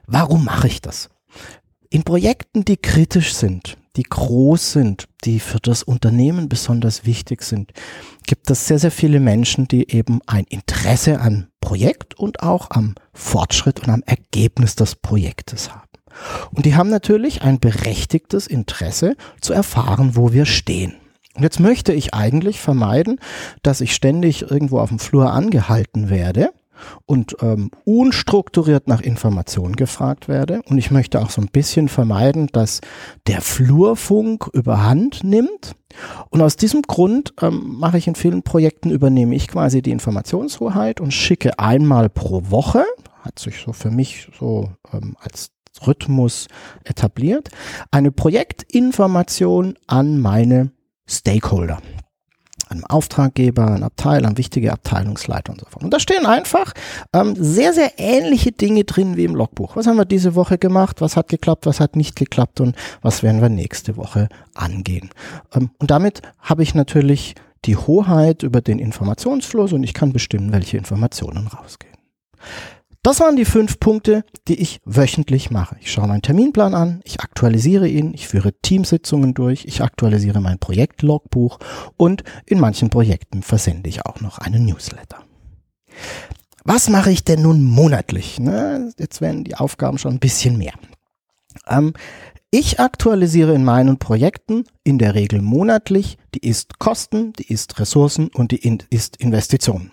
Warum 0.09 0.45
mache 0.45 0.67
ich 0.67 0.81
das? 0.81 1.11
In 1.91 2.03
Projekten, 2.03 2.65
die 2.65 2.77
kritisch 2.77 3.35
sind, 3.35 3.79
die 3.97 4.03
groß 4.03 4.73
sind, 4.73 5.09
die 5.25 5.41
für 5.41 5.59
das 5.59 5.83
Unternehmen 5.83 6.49
besonders 6.49 7.07
wichtig 7.07 7.43
sind, 7.43 7.73
gibt 8.27 8.51
es 8.51 8.67
sehr, 8.67 8.79
sehr 8.79 8.91
viele 8.91 9.21
Menschen, 9.21 9.69
die 9.69 9.91
eben 9.91 10.21
ein 10.27 10.45
Interesse 10.45 11.21
an 11.21 11.49
Projekt 11.61 12.15
und 12.15 12.43
auch 12.43 12.71
am 12.71 12.95
Fortschritt 13.13 13.81
und 13.81 13.89
am 13.89 14.03
Ergebnis 14.07 14.77
des 14.77 14.95
Projektes 14.95 15.73
haben. 15.73 15.83
Und 16.53 16.67
die 16.67 16.75
haben 16.75 16.91
natürlich 16.91 17.43
ein 17.43 17.59
berechtigtes 17.59 18.47
Interesse 18.47 19.17
zu 19.41 19.53
erfahren, 19.53 20.17
wo 20.17 20.33
wir 20.33 20.47
stehen. 20.47 20.95
Und 21.35 21.43
jetzt 21.43 21.61
möchte 21.61 21.93
ich 21.93 22.15
eigentlich 22.15 22.61
vermeiden, 22.61 23.21
dass 23.63 23.83
ich 23.83 23.95
ständig 23.95 24.43
irgendwo 24.43 24.79
auf 24.79 24.89
dem 24.89 24.99
Flur 24.99 25.33
angehalten 25.33 26.09
werde 26.09 26.51
und 27.05 27.37
ähm, 27.41 27.71
unstrukturiert 27.85 28.89
nach 28.89 29.01
Informationen 29.01 29.77
gefragt 29.77 30.29
werde. 30.29 30.61
Und 30.67 30.79
ich 30.79 30.91
möchte 30.91 31.21
auch 31.21 31.31
so 31.31 31.41
ein 31.41 31.49
bisschen 31.49 31.89
vermeiden, 31.89 32.49
dass 32.53 32.81
der 33.27 33.41
Flurfunk 33.41 34.49
überhand 34.53 35.25
nimmt. 35.25 35.75
Und 36.31 36.43
aus 36.43 36.57
diesem 36.57 36.83
Grund 36.83 37.35
ähm, 37.41 37.77
mache 37.79 37.99
ich 37.99 38.07
in 38.07 38.15
vielen 38.15 38.43
Projekten, 38.43 38.91
übernehme 38.91 39.35
ich 39.35 39.49
quasi 39.49 39.83
die 39.83 39.93
Informationshoheit 39.93 41.01
und 41.01 41.13
schicke 41.13 41.59
einmal 41.59 42.09
pro 42.09 42.51
Woche, 42.51 42.85
hat 43.23 43.39
sich 43.39 43.63
so 43.65 43.73
für 43.73 43.91
mich 43.91 44.29
so 44.39 44.71
ähm, 44.93 45.17
als 45.21 45.51
Rhythmus 45.87 46.49
etabliert, 46.85 47.51
eine 47.91 48.13
Projektinformation 48.13 49.77
an 49.87 50.19
meine 50.21 50.73
Stakeholder 51.07 51.81
einem 52.69 52.85
Auftraggeber, 52.85 53.67
einem 53.67 53.85
Abteil, 53.85 54.25
einem 54.25 54.39
wichtige 54.39 54.73
Abteilungsleiter 54.73 55.53
und 55.53 55.61
so 55.61 55.67
fort. 55.67 55.85
Und 55.85 55.95
da 55.95 56.01
stehen 56.01 56.27
einfach 56.27 56.73
ähm, 57.13 57.35
sehr, 57.39 57.73
sehr 57.73 57.93
ähnliche 57.99 58.53
Dinge 58.53 58.85
drin 58.85 59.17
wie 59.17 59.25
im 59.25 59.35
Logbuch. 59.35 59.77
Was 59.77 59.87
haben 59.87 59.97
wir 59.97 60.05
diese 60.05 60.35
Woche 60.35 60.59
gemacht? 60.59 61.01
Was 61.01 61.17
hat 61.17 61.29
geklappt? 61.29 61.67
Was 61.67 61.81
hat 61.81 61.97
nicht 61.97 62.17
geklappt? 62.17 62.61
Und 62.61 62.77
was 63.03 63.23
werden 63.23 63.41
wir 63.41 63.49
nächste 63.49 63.97
Woche 63.97 64.29
angehen? 64.55 65.11
Ähm, 65.55 65.71
und 65.79 65.91
damit 65.91 66.23
habe 66.41 66.63
ich 66.63 66.75
natürlich 66.75 67.35
die 67.65 67.77
Hoheit 67.77 68.43
über 68.43 68.61
den 68.61 68.79
Informationsfluss 68.79 69.73
und 69.73 69.83
ich 69.83 69.95
kann 69.95 70.13
bestimmen, 70.13 70.53
welche 70.53 70.77
Informationen 70.77 71.47
rausgehen. 71.49 71.97
Das 73.07 73.21
waren 73.21 73.37
die 73.37 73.45
fünf 73.45 73.79
Punkte, 73.79 74.25
die 74.49 74.61
ich 74.61 74.81
wöchentlich 74.85 75.53
mache. 75.53 75.77
Ich 75.81 75.93
schaue 75.93 76.09
meinen 76.09 76.23
Terminplan 76.23 76.75
an, 76.75 77.03
ich 77.05 77.21
aktualisiere 77.21 77.87
ihn, 77.87 78.13
ich 78.13 78.27
führe 78.27 78.53
Teamsitzungen 78.53 79.33
durch, 79.33 79.65
ich 79.65 79.81
aktualisiere 79.81 80.41
mein 80.41 80.59
Projektlogbuch 80.59 81.61
und 81.97 82.25
in 82.47 82.59
manchen 82.59 82.91
Projekten 82.91 83.45
versende 83.45 83.89
ich 83.89 84.05
auch 84.07 84.21
noch 84.21 84.39
einen 84.39 84.65
Newsletter. 84.65 85.19
Was 86.65 86.89
mache 86.89 87.13
ich 87.13 87.23
denn 87.23 87.43
nun 87.43 87.63
monatlich? 87.63 88.39
Na, 88.41 88.81
jetzt 88.99 89.21
werden 89.21 89.45
die 89.45 89.55
Aufgaben 89.55 89.99
schon 89.99 90.15
ein 90.15 90.19
bisschen 90.19 90.59
mehr. 90.59 90.75
Ähm, 91.69 91.93
ich 92.59 92.81
aktualisiere 92.81 93.55
in 93.55 93.65
meinen 93.65 93.99
Projekten 93.99 94.65
in 94.83 94.99
der 94.99 95.15
Regel 95.15 95.43
monatlich 95.43 96.17
die 96.35 96.49
Ist-Kosten, 96.49 97.35
die 97.35 97.53
Ist-Ressourcen 97.53 98.29
und 98.33 98.51
die 98.51 98.79
Ist-Investitionen. 98.89 99.93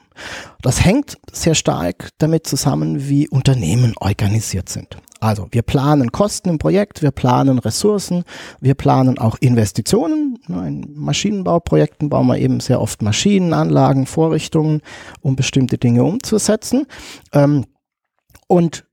Das 0.62 0.86
hängt 0.86 1.18
sehr 1.30 1.56
stark 1.56 2.08
damit 2.20 2.48
zusammen, 2.48 3.10
wie 3.10 3.28
Unternehmen 3.28 3.94
organisiert 4.00 4.70
sind. 4.70 4.96
Also 5.20 5.50
wir 5.52 5.62
planen 5.62 6.14
Kosten 6.14 6.48
im 6.48 6.58
Projekt, 6.58 7.02
wir 7.02 7.12
planen 7.12 7.60
Ressourcen, 7.60 8.24
wir 8.62 8.76
planen 8.76 9.18
auch 9.18 9.36
Investitionen. 9.42 10.40
In 10.48 10.94
Maschinenbauprojekten 10.96 12.08
bauen 12.08 12.28
wir 12.28 12.38
eben 12.38 12.62
sehr 12.62 12.80
oft 12.80 13.02
Maschinen, 13.02 13.52
Anlagen, 13.52 14.06
Vorrichtungen, 14.06 14.82
um 15.20 15.36
bestimmte 15.36 15.78
Dinge 15.78 16.06
umzusetzen. 16.06 16.86
Ähm, 17.34 17.66
und 18.48 18.86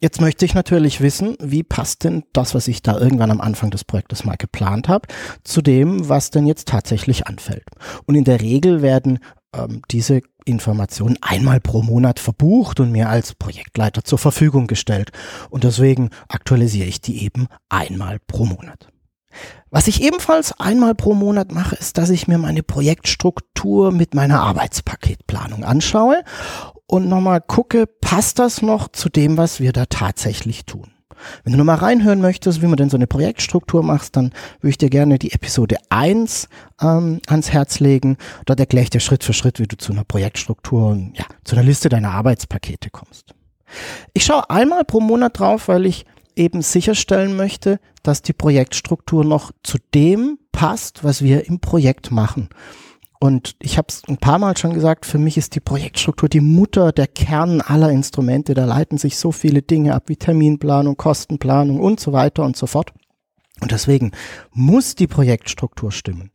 Jetzt 0.00 0.20
möchte 0.20 0.44
ich 0.44 0.54
natürlich 0.54 1.00
wissen, 1.00 1.36
wie 1.40 1.62
passt 1.62 2.04
denn 2.04 2.24
das, 2.32 2.54
was 2.54 2.68
ich 2.68 2.82
da 2.82 2.98
irgendwann 2.98 3.30
am 3.30 3.40
Anfang 3.40 3.70
des 3.70 3.84
Projektes 3.84 4.24
mal 4.24 4.36
geplant 4.36 4.88
habe, 4.88 5.08
zu 5.44 5.62
dem, 5.62 6.08
was 6.08 6.30
denn 6.30 6.46
jetzt 6.46 6.68
tatsächlich 6.68 7.26
anfällt. 7.26 7.64
Und 8.06 8.14
in 8.14 8.24
der 8.24 8.40
Regel 8.40 8.82
werden 8.82 9.20
ähm, 9.54 9.82
diese 9.90 10.20
Informationen 10.44 11.16
einmal 11.22 11.60
pro 11.60 11.82
Monat 11.82 12.20
verbucht 12.20 12.80
und 12.80 12.92
mir 12.92 13.08
als 13.08 13.34
Projektleiter 13.34 14.04
zur 14.04 14.18
Verfügung 14.18 14.66
gestellt. 14.66 15.10
Und 15.48 15.64
deswegen 15.64 16.10
aktualisiere 16.28 16.88
ich 16.88 17.00
die 17.00 17.22
eben 17.24 17.46
einmal 17.68 18.18
pro 18.26 18.44
Monat. 18.44 18.88
Was 19.70 19.88
ich 19.88 20.02
ebenfalls 20.02 20.52
einmal 20.60 20.94
pro 20.94 21.14
Monat 21.14 21.50
mache, 21.50 21.74
ist, 21.76 21.98
dass 21.98 22.10
ich 22.10 22.28
mir 22.28 22.38
meine 22.38 22.62
Projektstruktur 22.62 23.90
mit 23.90 24.14
meiner 24.14 24.40
Arbeitspaketplanung 24.40 25.64
anschaue 25.64 26.22
und 26.86 27.08
nochmal 27.08 27.40
gucke, 27.40 27.86
passt 27.86 28.38
das 28.38 28.62
noch 28.62 28.88
zu 28.88 29.08
dem, 29.08 29.36
was 29.36 29.60
wir 29.60 29.72
da 29.72 29.86
tatsächlich 29.86 30.64
tun. 30.64 30.90
Wenn 31.42 31.52
du 31.52 31.58
nochmal 31.58 31.76
reinhören 31.76 32.20
möchtest, 32.20 32.60
wie 32.62 32.66
man 32.66 32.76
denn 32.76 32.90
so 32.90 32.96
eine 32.96 33.06
Projektstruktur 33.06 33.82
macht, 33.82 34.16
dann 34.16 34.32
würde 34.60 34.70
ich 34.70 34.78
dir 34.78 34.90
gerne 34.90 35.18
die 35.18 35.32
Episode 35.32 35.76
1 35.88 36.48
ähm, 36.80 37.20
ans 37.26 37.50
Herz 37.50 37.80
legen. 37.80 38.16
Dort 38.46 38.60
erkläre 38.60 38.84
ich 38.84 38.90
dir 38.90 39.00
Schritt 39.00 39.24
für 39.24 39.32
Schritt, 39.32 39.58
wie 39.58 39.66
du 39.66 39.76
zu 39.76 39.92
einer 39.92 40.04
Projektstruktur 40.04 40.88
und 40.88 41.16
ja, 41.16 41.24
zu 41.44 41.56
einer 41.56 41.64
Liste 41.64 41.88
deiner 41.88 42.10
Arbeitspakete 42.10 42.90
kommst. 42.90 43.34
Ich 44.12 44.24
schaue 44.24 44.50
einmal 44.50 44.84
pro 44.84 45.00
Monat 45.00 45.38
drauf, 45.38 45.68
weil 45.68 45.86
ich 45.86 46.04
eben 46.36 46.62
sicherstellen 46.62 47.36
möchte, 47.36 47.80
dass 48.02 48.22
die 48.22 48.32
Projektstruktur 48.32 49.24
noch 49.24 49.52
zu 49.62 49.78
dem 49.94 50.38
passt, 50.52 51.04
was 51.04 51.22
wir 51.22 51.46
im 51.46 51.60
Projekt 51.60 52.10
machen. 52.10 52.48
Und 53.24 53.56
ich 53.58 53.78
habe 53.78 53.86
es 53.88 54.02
ein 54.06 54.18
paar 54.18 54.38
Mal 54.38 54.54
schon 54.54 54.74
gesagt, 54.74 55.06
für 55.06 55.16
mich 55.16 55.38
ist 55.38 55.54
die 55.54 55.60
Projektstruktur 55.60 56.28
die 56.28 56.42
Mutter, 56.42 56.92
der 56.92 57.06
Kern 57.06 57.62
aller 57.62 57.90
Instrumente. 57.90 58.52
Da 58.52 58.66
leiten 58.66 58.98
sich 58.98 59.16
so 59.16 59.32
viele 59.32 59.62
Dinge 59.62 59.94
ab 59.94 60.02
wie 60.08 60.16
Terminplanung, 60.16 60.98
Kostenplanung 60.98 61.80
und 61.80 62.00
so 62.00 62.12
weiter 62.12 62.42
und 62.42 62.54
so 62.54 62.66
fort. 62.66 62.92
Und 63.62 63.72
deswegen 63.72 64.12
muss 64.52 64.94
die 64.94 65.06
Projektstruktur 65.06 65.90
stimmen. 65.90 66.32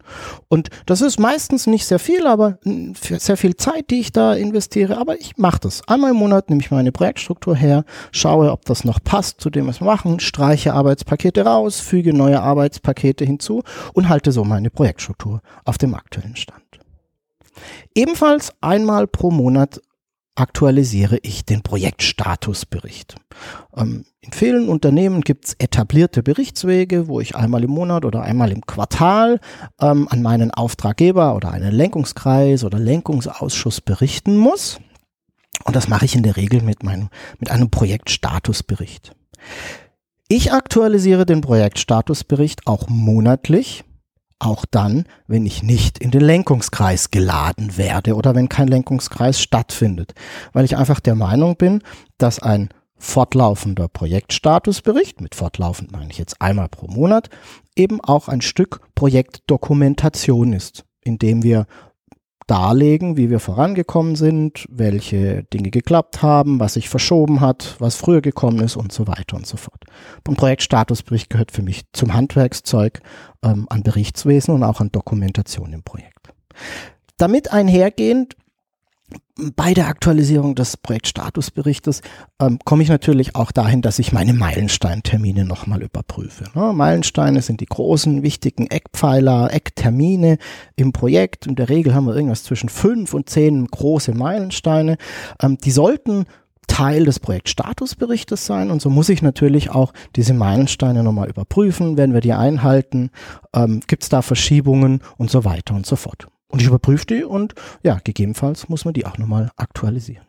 Und 0.47 0.71
das 0.87 1.01
ist 1.01 1.19
meistens 1.19 1.67
nicht 1.67 1.85
sehr 1.85 1.99
viel, 1.99 2.25
aber 2.25 2.57
sehr 2.63 3.37
viel 3.37 3.55
Zeit, 3.55 3.91
die 3.91 3.99
ich 3.99 4.11
da 4.11 4.33
investiere. 4.33 4.97
Aber 4.97 5.19
ich 5.19 5.37
mache 5.37 5.59
das. 5.59 5.87
Einmal 5.87 6.09
im 6.09 6.17
Monat 6.17 6.49
nehme 6.49 6.63
ich 6.63 6.71
meine 6.71 6.91
Projektstruktur 6.91 7.55
her, 7.55 7.85
schaue, 8.11 8.51
ob 8.51 8.65
das 8.65 8.83
noch 8.83 8.97
passt 9.03 9.41
zu 9.41 9.51
dem, 9.51 9.67
was 9.67 9.79
wir 9.79 9.85
machen, 9.85 10.19
streiche 10.19 10.73
Arbeitspakete 10.73 11.45
raus, 11.45 11.81
füge 11.81 12.13
neue 12.13 12.41
Arbeitspakete 12.41 13.25
hinzu 13.25 13.61
und 13.93 14.09
halte 14.09 14.31
so 14.31 14.43
meine 14.43 14.71
Projektstruktur 14.71 15.43
auf 15.65 15.77
dem 15.77 15.93
aktuellen 15.93 16.35
Stand. 16.35 16.78
Ebenfalls 17.95 18.53
einmal 18.61 19.07
pro 19.07 19.31
Monat 19.31 19.81
aktualisiere 20.35 21.17
ich 21.21 21.45
den 21.45 21.61
Projektstatusbericht. 21.61 23.15
Ähm, 23.75 24.05
in 24.21 24.31
vielen 24.31 24.69
Unternehmen 24.69 25.21
gibt 25.21 25.45
es 25.45 25.55
etablierte 25.59 26.23
Berichtswege, 26.23 27.07
wo 27.07 27.19
ich 27.19 27.35
einmal 27.35 27.63
im 27.63 27.71
Monat 27.71 28.05
oder 28.05 28.21
einmal 28.21 28.51
im 28.51 28.65
Quartal 28.65 29.39
ähm, 29.81 30.07
an 30.09 30.21
meinen 30.21 30.51
Auftraggeber 30.51 31.35
oder 31.35 31.51
einen 31.51 31.73
Lenkungskreis 31.73 32.63
oder 32.63 32.79
Lenkungsausschuss 32.79 33.81
berichten 33.81 34.37
muss. 34.37 34.79
Und 35.65 35.75
das 35.75 35.89
mache 35.89 36.05
ich 36.05 36.15
in 36.15 36.23
der 36.23 36.37
Regel 36.37 36.61
mit, 36.61 36.83
meinem, 36.83 37.09
mit 37.39 37.51
einem 37.51 37.69
Projektstatusbericht. 37.69 39.13
Ich 40.29 40.53
aktualisiere 40.53 41.25
den 41.25 41.41
Projektstatusbericht 41.41 42.67
auch 42.67 42.87
monatlich 42.87 43.83
auch 44.39 44.65
dann, 44.69 45.05
wenn 45.27 45.45
ich 45.45 45.63
nicht 45.63 45.99
in 45.99 46.11
den 46.11 46.21
Lenkungskreis 46.21 47.11
geladen 47.11 47.77
werde 47.77 48.15
oder 48.15 48.35
wenn 48.35 48.49
kein 48.49 48.67
Lenkungskreis 48.67 49.41
stattfindet, 49.41 50.13
weil 50.53 50.65
ich 50.65 50.77
einfach 50.77 50.99
der 50.99 51.15
Meinung 51.15 51.57
bin, 51.57 51.83
dass 52.17 52.39
ein 52.39 52.69
fortlaufender 52.97 53.87
Projektstatusbericht, 53.87 55.21
mit 55.21 55.35
fortlaufend 55.35 55.91
meine 55.91 56.11
ich 56.11 56.17
jetzt 56.17 56.41
einmal 56.41 56.69
pro 56.69 56.87
Monat, 56.87 57.29
eben 57.75 58.01
auch 58.01 58.27
ein 58.27 58.41
Stück 58.41 58.81
Projektdokumentation 58.95 60.53
ist, 60.53 60.85
in 61.01 61.17
dem 61.17 61.43
wir 61.43 61.65
darlegen, 62.49 63.15
wie 63.15 63.29
wir 63.29 63.39
vorangekommen 63.39 64.15
sind, 64.15 64.65
welche 64.69 65.43
Dinge 65.43 65.69
geklappt 65.69 66.21
haben, 66.23 66.59
was 66.59 66.73
sich 66.73 66.89
verschoben 66.89 67.41
hat, 67.41 67.75
was 67.79 67.95
früher 67.95 68.21
gekommen 68.21 68.59
ist 68.61 68.75
und 68.75 68.91
so 68.91 69.07
weiter 69.07 69.35
und 69.35 69.45
so 69.45 69.57
fort. 69.57 69.83
Ein 70.27 70.35
Projektstatusbericht 70.35 71.29
gehört 71.29 71.51
für 71.51 71.61
mich 71.61 71.83
zum 71.93 72.13
Handwerkszeug 72.13 73.01
ähm, 73.43 73.67
an 73.69 73.83
Berichtswesen 73.83 74.53
und 74.55 74.63
auch 74.63 74.79
an 74.81 74.91
Dokumentation 74.91 75.73
im 75.73 75.83
Projekt. 75.83 76.29
Damit 77.17 77.51
einhergehend 77.51 78.35
bei 79.55 79.73
der 79.73 79.87
Aktualisierung 79.87 80.55
des 80.55 80.77
Projektstatusberichtes 80.77 82.01
ähm, 82.41 82.59
komme 82.65 82.83
ich 82.83 82.89
natürlich 82.89 83.35
auch 83.35 83.51
dahin, 83.51 83.81
dass 83.81 83.99
ich 83.99 84.11
meine 84.11 84.33
Meilensteintermine 84.33 85.45
nochmal 85.45 85.81
überprüfe. 85.81 86.45
Ne? 86.55 86.73
Meilensteine 86.73 87.41
sind 87.41 87.61
die 87.61 87.65
großen, 87.65 88.21
wichtigen 88.21 88.67
Eckpfeiler, 88.67 89.53
Ecktermine 89.53 90.37
im 90.75 90.91
Projekt. 90.91 91.47
In 91.47 91.55
der 91.55 91.69
Regel 91.69 91.93
haben 91.93 92.05
wir 92.05 92.15
irgendwas 92.15 92.43
zwischen 92.43 92.69
fünf 92.69 93.13
und 93.13 93.29
zehn 93.29 93.65
große 93.67 94.13
Meilensteine. 94.13 94.97
Ähm, 95.41 95.57
die 95.57 95.71
sollten 95.71 96.25
Teil 96.67 97.05
des 97.05 97.19
Projektstatusberichtes 97.19 98.45
sein 98.45 98.69
und 98.69 98.81
so 98.81 98.89
muss 98.89 99.09
ich 99.09 99.21
natürlich 99.21 99.71
auch 99.71 99.91
diese 100.15 100.33
Meilensteine 100.33 101.03
nochmal 101.03 101.29
überprüfen. 101.29 101.97
Werden 101.97 102.13
wir 102.13 102.21
die 102.21 102.33
einhalten? 102.33 103.09
Ähm, 103.53 103.81
Gibt 103.87 104.03
es 104.03 104.09
da 104.09 104.21
Verschiebungen 104.21 105.01
und 105.17 105.31
so 105.31 105.45
weiter 105.45 105.73
und 105.73 105.85
so 105.85 105.95
fort. 105.95 106.27
Und 106.49 106.61
ich 106.61 106.67
überprüfe 106.67 107.05
die 107.05 107.23
und 107.23 107.53
ja, 107.83 107.99
gegebenenfalls 108.03 108.69
muss 108.69 108.83
man 108.83 108.93
die 108.93 109.05
auch 109.05 109.17
nochmal 109.17 109.51
aktualisieren. 109.55 110.25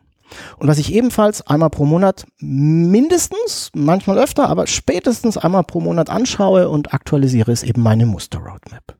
Und 0.57 0.67
was 0.67 0.77
ich 0.77 0.93
ebenfalls 0.93 1.45
einmal 1.45 1.69
pro 1.69 1.85
Monat 1.85 2.25
mindestens, 2.39 3.69
manchmal 3.73 4.17
öfter, 4.17 4.47
aber 4.47 4.67
spätestens 4.67 5.37
einmal 5.37 5.63
pro 5.63 5.81
Monat 5.81 6.09
anschaue 6.09 6.69
und 6.69 6.93
aktualisiere, 6.93 7.51
ist 7.51 7.63
eben 7.63 7.81
meine 7.81 8.05
Muster-Roadmap. 8.05 8.95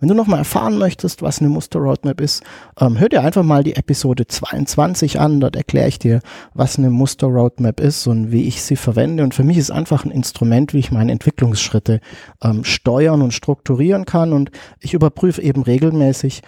Wenn 0.00 0.08
du 0.08 0.14
nochmal 0.14 0.38
erfahren 0.38 0.78
möchtest, 0.78 1.20
was 1.20 1.40
eine 1.40 1.50
Muster-Roadmap 1.50 2.22
ist, 2.22 2.42
ähm, 2.80 2.98
hör 2.98 3.10
dir 3.10 3.22
einfach 3.22 3.42
mal 3.42 3.62
die 3.62 3.76
Episode 3.76 4.26
22 4.26 5.20
an. 5.20 5.40
Dort 5.40 5.56
erkläre 5.56 5.88
ich 5.88 5.98
dir, 5.98 6.20
was 6.54 6.78
eine 6.78 6.88
Muster-Roadmap 6.88 7.80
ist 7.80 8.06
und 8.06 8.32
wie 8.32 8.48
ich 8.48 8.62
sie 8.62 8.76
verwende. 8.76 9.22
Und 9.22 9.34
für 9.34 9.44
mich 9.44 9.58
ist 9.58 9.70
einfach 9.70 10.06
ein 10.06 10.10
Instrument, 10.10 10.72
wie 10.72 10.78
ich 10.78 10.90
meine 10.90 11.12
Entwicklungsschritte 11.12 12.00
ähm, 12.42 12.64
steuern 12.64 13.20
und 13.20 13.34
strukturieren 13.34 14.06
kann. 14.06 14.32
Und 14.32 14.50
ich 14.80 14.94
überprüfe 14.94 15.42
eben 15.42 15.62
regelmäßig, 15.62 16.40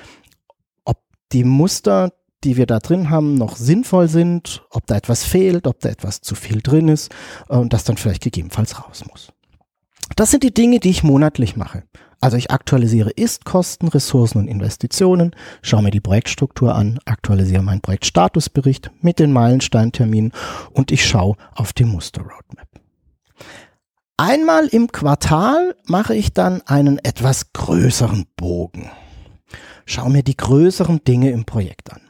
ob 0.87 1.03
die 1.33 1.45
Muster, 1.45 2.15
die 2.45 2.57
wir 2.57 2.65
da 2.65 2.79
drin 2.79 3.11
haben, 3.11 3.35
noch 3.35 3.57
sinnvoll 3.57 4.09
sind, 4.09 4.65
ob 4.71 4.87
da 4.87 4.97
etwas 4.97 5.25
fehlt, 5.25 5.67
ob 5.67 5.79
da 5.81 5.91
etwas 5.91 6.23
zu 6.23 6.35
viel 6.35 6.63
drin 6.63 6.89
ist 6.89 7.13
äh, 7.51 7.57
und 7.57 7.75
das 7.75 7.85
dann 7.85 7.99
vielleicht 7.99 8.23
gegebenenfalls 8.23 8.83
raus 8.83 9.05
muss. 9.11 9.31
Das 10.17 10.31
sind 10.31 10.43
die 10.43 10.55
Dinge, 10.55 10.81
die 10.81 10.91
ich 10.91 11.03
monatlich 11.03 11.57
mache. 11.57 11.85
Also 12.21 12.37
ich 12.37 12.53
aktualisiere 12.53 13.11
Ist-Kosten, 13.11 13.89
Ressourcen 13.89 14.39
und 14.39 14.47
Investitionen, 14.47 15.35
schaue 15.61 15.83
mir 15.83 15.91
die 15.91 16.01
Projektstruktur 16.01 16.75
an, 16.75 17.01
aktualisiere 17.05 17.63
meinen 17.63 17.81
Projektstatusbericht 17.81 18.93
mit 19.01 19.19
den 19.19 19.33
Meilensteinterminen 19.33 20.33
und 20.71 20.93
ich 20.93 21.05
schaue 21.05 21.37
auf 21.53 21.73
die 21.73 21.85
Muster-Roadmap. 21.85 22.69
Einmal 24.17 24.69
im 24.69 24.93
Quartal 24.93 25.75
mache 25.87 26.15
ich 26.15 26.33
dann 26.33 26.63
einen 26.63 26.99
etwas 26.99 27.53
größeren 27.53 28.27
Bogen. 28.37 28.89
Schaue 29.85 30.11
mir 30.11 30.23
die 30.23 30.37
größeren 30.37 31.03
Dinge 31.03 31.33
im 31.33 31.45
Projekt 31.45 31.93
an. 31.93 32.03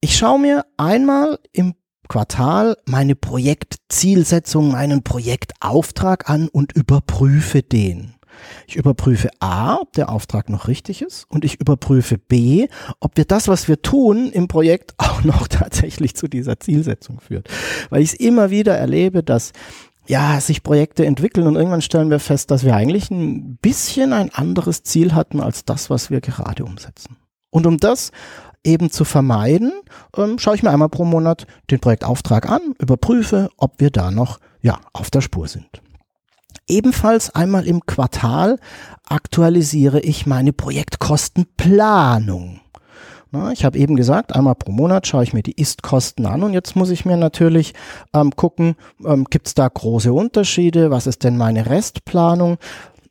Ich 0.00 0.16
schaue 0.16 0.40
mir 0.40 0.66
einmal 0.76 1.38
im 1.52 1.74
Quartal 2.08 2.76
meine 2.86 3.14
Projektzielsetzung, 3.14 4.72
meinen 4.72 5.02
Projektauftrag 5.02 6.28
an 6.28 6.48
und 6.48 6.72
überprüfe 6.72 7.62
den. 7.62 8.14
Ich 8.66 8.76
überprüfe 8.76 9.30
A, 9.40 9.76
ob 9.76 9.92
der 9.92 10.10
Auftrag 10.10 10.48
noch 10.48 10.68
richtig 10.68 11.02
ist 11.02 11.26
und 11.28 11.44
ich 11.44 11.60
überprüfe 11.60 12.18
B, 12.18 12.68
ob 13.00 13.16
wir 13.16 13.24
das, 13.24 13.48
was 13.48 13.68
wir 13.68 13.82
tun 13.82 14.30
im 14.30 14.48
Projekt 14.48 14.94
auch 14.98 15.22
noch 15.24 15.48
tatsächlich 15.48 16.14
zu 16.14 16.28
dieser 16.28 16.60
Zielsetzung 16.60 17.20
führt. 17.20 17.48
Weil 17.90 18.02
ich 18.02 18.12
es 18.12 18.20
immer 18.20 18.50
wieder 18.50 18.76
erlebe, 18.76 19.22
dass 19.22 19.52
ja, 20.06 20.40
sich 20.40 20.62
Projekte 20.62 21.04
entwickeln 21.04 21.46
und 21.46 21.56
irgendwann 21.56 21.82
stellen 21.82 22.10
wir 22.10 22.18
fest, 22.18 22.50
dass 22.50 22.64
wir 22.64 22.74
eigentlich 22.74 23.10
ein 23.10 23.58
bisschen 23.58 24.14
ein 24.14 24.32
anderes 24.32 24.82
Ziel 24.82 25.14
hatten 25.14 25.40
als 25.40 25.66
das, 25.66 25.90
was 25.90 26.10
wir 26.10 26.22
gerade 26.22 26.64
umsetzen. 26.64 27.16
Und 27.50 27.66
um 27.66 27.76
das 27.76 28.10
eben 28.64 28.90
zu 28.90 29.04
vermeiden, 29.04 29.72
ähm, 30.16 30.38
schaue 30.38 30.54
ich 30.54 30.62
mir 30.62 30.70
einmal 30.70 30.88
pro 30.88 31.04
Monat 31.04 31.46
den 31.70 31.80
Projektauftrag 31.80 32.48
an, 32.48 32.74
überprüfe, 32.78 33.50
ob 33.56 33.80
wir 33.80 33.90
da 33.90 34.10
noch 34.10 34.38
ja, 34.60 34.78
auf 34.92 35.10
der 35.10 35.20
Spur 35.20 35.48
sind. 35.48 35.82
Ebenfalls 36.66 37.34
einmal 37.34 37.66
im 37.66 37.86
Quartal 37.86 38.58
aktualisiere 39.08 40.00
ich 40.00 40.26
meine 40.26 40.52
Projektkostenplanung. 40.52 42.60
Na, 43.30 43.52
ich 43.52 43.64
habe 43.64 43.78
eben 43.78 43.96
gesagt, 43.96 44.34
einmal 44.34 44.54
pro 44.54 44.72
Monat 44.72 45.06
schaue 45.06 45.22
ich 45.22 45.34
mir 45.34 45.42
die 45.42 45.60
Ist-Kosten 45.60 46.24
an 46.24 46.42
und 46.42 46.54
jetzt 46.54 46.76
muss 46.76 46.88
ich 46.88 47.04
mir 47.04 47.18
natürlich 47.18 47.74
ähm, 48.14 48.34
gucken, 48.34 48.74
ähm, 49.04 49.24
gibt 49.24 49.48
es 49.48 49.54
da 49.54 49.68
große 49.68 50.12
Unterschiede, 50.12 50.90
was 50.90 51.06
ist 51.06 51.24
denn 51.24 51.36
meine 51.36 51.66
Restplanung? 51.66 52.56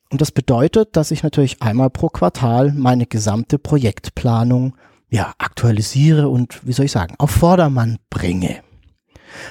Und 0.09 0.21
das 0.21 0.31
bedeutet, 0.31 0.95
dass 0.95 1.11
ich 1.11 1.21
natürlich 1.21 1.61
einmal 1.61 1.91
pro 1.91 2.09
Quartal 2.09 2.73
meine 2.73 3.05
gesamte 3.05 3.59
Projektplanung 3.59 4.73
ja, 5.09 5.33
aktualisiere 5.37 6.29
und, 6.29 6.65
wie 6.65 6.73
soll 6.73 6.85
ich 6.85 6.91
sagen, 6.91 7.15
auf 7.17 7.31
Vordermann 7.31 7.97
bringe. 8.09 8.61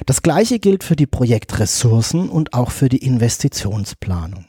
Das 0.05 0.23
gleiche 0.23 0.59
gilt 0.59 0.85
für 0.85 0.97
die 0.97 1.07
Projektressourcen 1.07 2.29
und 2.29 2.55
auch 2.55 2.71
für 2.71 2.89
die 2.89 3.05
Investitionsplanung. 3.05 4.47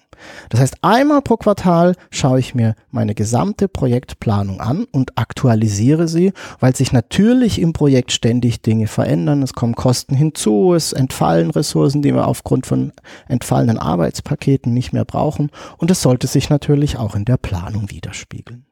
Das 0.50 0.60
heißt, 0.60 0.78
einmal 0.82 1.22
pro 1.22 1.38
Quartal 1.38 1.96
schaue 2.10 2.40
ich 2.40 2.56
mir 2.56 2.76
meine 2.90 3.14
gesamte 3.14 3.68
Projektplanung 3.68 4.60
an 4.60 4.86
und 4.92 5.18
aktualisiere 5.18 6.08
sie, 6.08 6.34
weil 6.60 6.76
sich 6.76 6.92
natürlich 6.92 7.62
im 7.62 7.72
Projekt 7.72 8.12
ständig 8.12 8.62
Dinge 8.62 8.88
verändern. 8.88 9.44
Es 9.44 9.54
kommen 9.54 9.76
Kosten 9.76 10.16
hinzu, 10.16 10.74
es 10.74 10.92
entfallen 10.92 11.52
Ressourcen, 11.52 12.02
die 12.02 12.14
wir 12.14 12.28
aufgrund 12.28 12.66
von 12.66 12.94
entfallenen 13.28 13.78
Arbeitspaketen 13.78 14.74
nicht 14.74 14.92
mehr 14.92 15.06
brauchen 15.06 15.52
und 15.78 15.92
es 15.92 16.02
sollte 16.02 16.28
sich 16.28 16.50
natürlich 16.50 16.98
auch 16.98 17.16
in 17.16 17.26
der 17.26 17.38
Planung 17.38 17.92
widerspiegeln. 17.92 18.66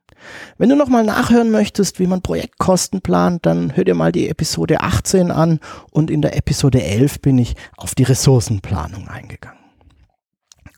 Wenn 0.58 0.70
du 0.70 0.76
nochmal 0.76 1.04
nachhören 1.04 1.52
möchtest, 1.52 2.00
wie 2.00 2.08
man 2.08 2.22
Projektkosten 2.22 3.02
plant, 3.02 3.46
dann 3.46 3.76
hör 3.76 3.84
dir 3.84 3.96
mal 3.96 4.12
die 4.12 4.30
Episode 4.30 4.82
18 4.82 5.32
an 5.32 5.60
und 5.92 6.12
in 6.12 6.22
der 6.22 6.38
Episode 6.38 6.84
11 6.84 7.22
bin 7.22 7.38
ich 7.38 7.56
auf 7.78 7.96
die 7.96 8.04
Ressourcenplanung 8.04 9.08
eingegangen. 9.08 9.60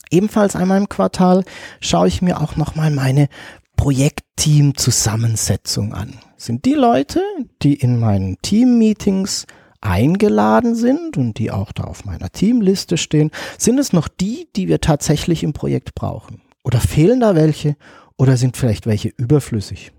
Ebenfalls 0.09 0.55
einmal 0.55 0.77
im 0.77 0.87
Quartal 0.89 1.43
schaue 1.81 2.07
ich 2.07 2.21
mir 2.21 2.39
auch 2.41 2.55
nochmal 2.55 2.91
meine 2.91 3.27
Projektteam-Zusammensetzung 3.75 5.93
an. 5.93 6.13
Sind 6.37 6.65
die 6.65 6.73
Leute, 6.73 7.21
die 7.61 7.73
in 7.73 7.99
meinen 7.99 8.37
Team-Meetings 8.41 9.45
eingeladen 9.81 10.75
sind 10.75 11.17
und 11.17 11.37
die 11.37 11.51
auch 11.51 11.71
da 11.71 11.83
auf 11.83 12.05
meiner 12.05 12.29
Teamliste 12.29 12.97
stehen, 12.97 13.31
sind 13.57 13.79
es 13.79 13.93
noch 13.93 14.07
die, 14.07 14.47
die 14.55 14.67
wir 14.67 14.81
tatsächlich 14.81 15.43
im 15.43 15.53
Projekt 15.53 15.95
brauchen? 15.95 16.41
Oder 16.63 16.79
fehlen 16.79 17.19
da 17.19 17.35
welche 17.35 17.75
oder 18.17 18.37
sind 18.37 18.57
vielleicht 18.57 18.85
welche 18.85 19.09
überflüssig? 19.09 19.91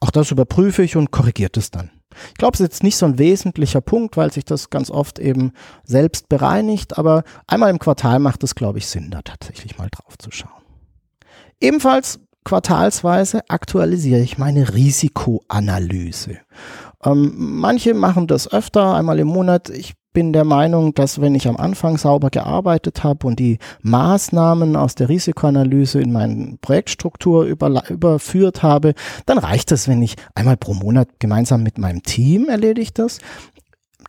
Auch 0.00 0.10
das 0.10 0.30
überprüfe 0.30 0.82
ich 0.82 0.96
und 0.96 1.10
korrigiert 1.10 1.56
es 1.56 1.70
dann. 1.70 1.90
Ich 2.28 2.34
glaube, 2.34 2.54
es 2.54 2.60
ist 2.60 2.66
jetzt 2.66 2.82
nicht 2.82 2.96
so 2.96 3.06
ein 3.06 3.18
wesentlicher 3.18 3.80
Punkt, 3.80 4.16
weil 4.16 4.32
sich 4.32 4.44
das 4.44 4.68
ganz 4.68 4.90
oft 4.90 5.18
eben 5.18 5.52
selbst 5.84 6.28
bereinigt, 6.28 6.98
aber 6.98 7.24
einmal 7.46 7.70
im 7.70 7.78
Quartal 7.78 8.18
macht 8.18 8.44
es, 8.44 8.54
glaube 8.54 8.78
ich, 8.78 8.86
Sinn, 8.86 9.10
da 9.10 9.22
tatsächlich 9.22 9.78
mal 9.78 9.88
drauf 9.90 10.18
zu 10.18 10.30
schauen. 10.30 10.50
Ebenfalls 11.60 12.20
quartalsweise 12.44 13.48
aktualisiere 13.48 14.20
ich 14.20 14.36
meine 14.36 14.74
Risikoanalyse. 14.74 16.38
Ähm, 17.04 17.32
manche 17.36 17.94
machen 17.94 18.26
das 18.26 18.52
öfter, 18.52 18.94
einmal 18.94 19.18
im 19.18 19.28
Monat. 19.28 19.70
Ich 19.70 19.94
bin 20.12 20.32
der 20.32 20.44
Meinung, 20.44 20.94
dass 20.94 21.20
wenn 21.20 21.34
ich 21.34 21.48
am 21.48 21.56
Anfang 21.56 21.96
sauber 21.98 22.30
gearbeitet 22.30 23.02
habe 23.02 23.26
und 23.26 23.38
die 23.38 23.58
Maßnahmen 23.82 24.76
aus 24.76 24.94
der 24.94 25.08
Risikoanalyse 25.08 26.00
in 26.00 26.12
meine 26.12 26.58
Projektstruktur 26.60 27.44
über, 27.44 27.88
überführt 27.88 28.62
habe, 28.62 28.94
dann 29.26 29.38
reicht 29.38 29.72
es, 29.72 29.88
wenn 29.88 30.02
ich 30.02 30.16
einmal 30.34 30.56
pro 30.56 30.74
Monat 30.74 31.08
gemeinsam 31.18 31.62
mit 31.62 31.78
meinem 31.78 32.02
Team 32.02 32.48
erledigt 32.48 32.98
das, 32.98 33.18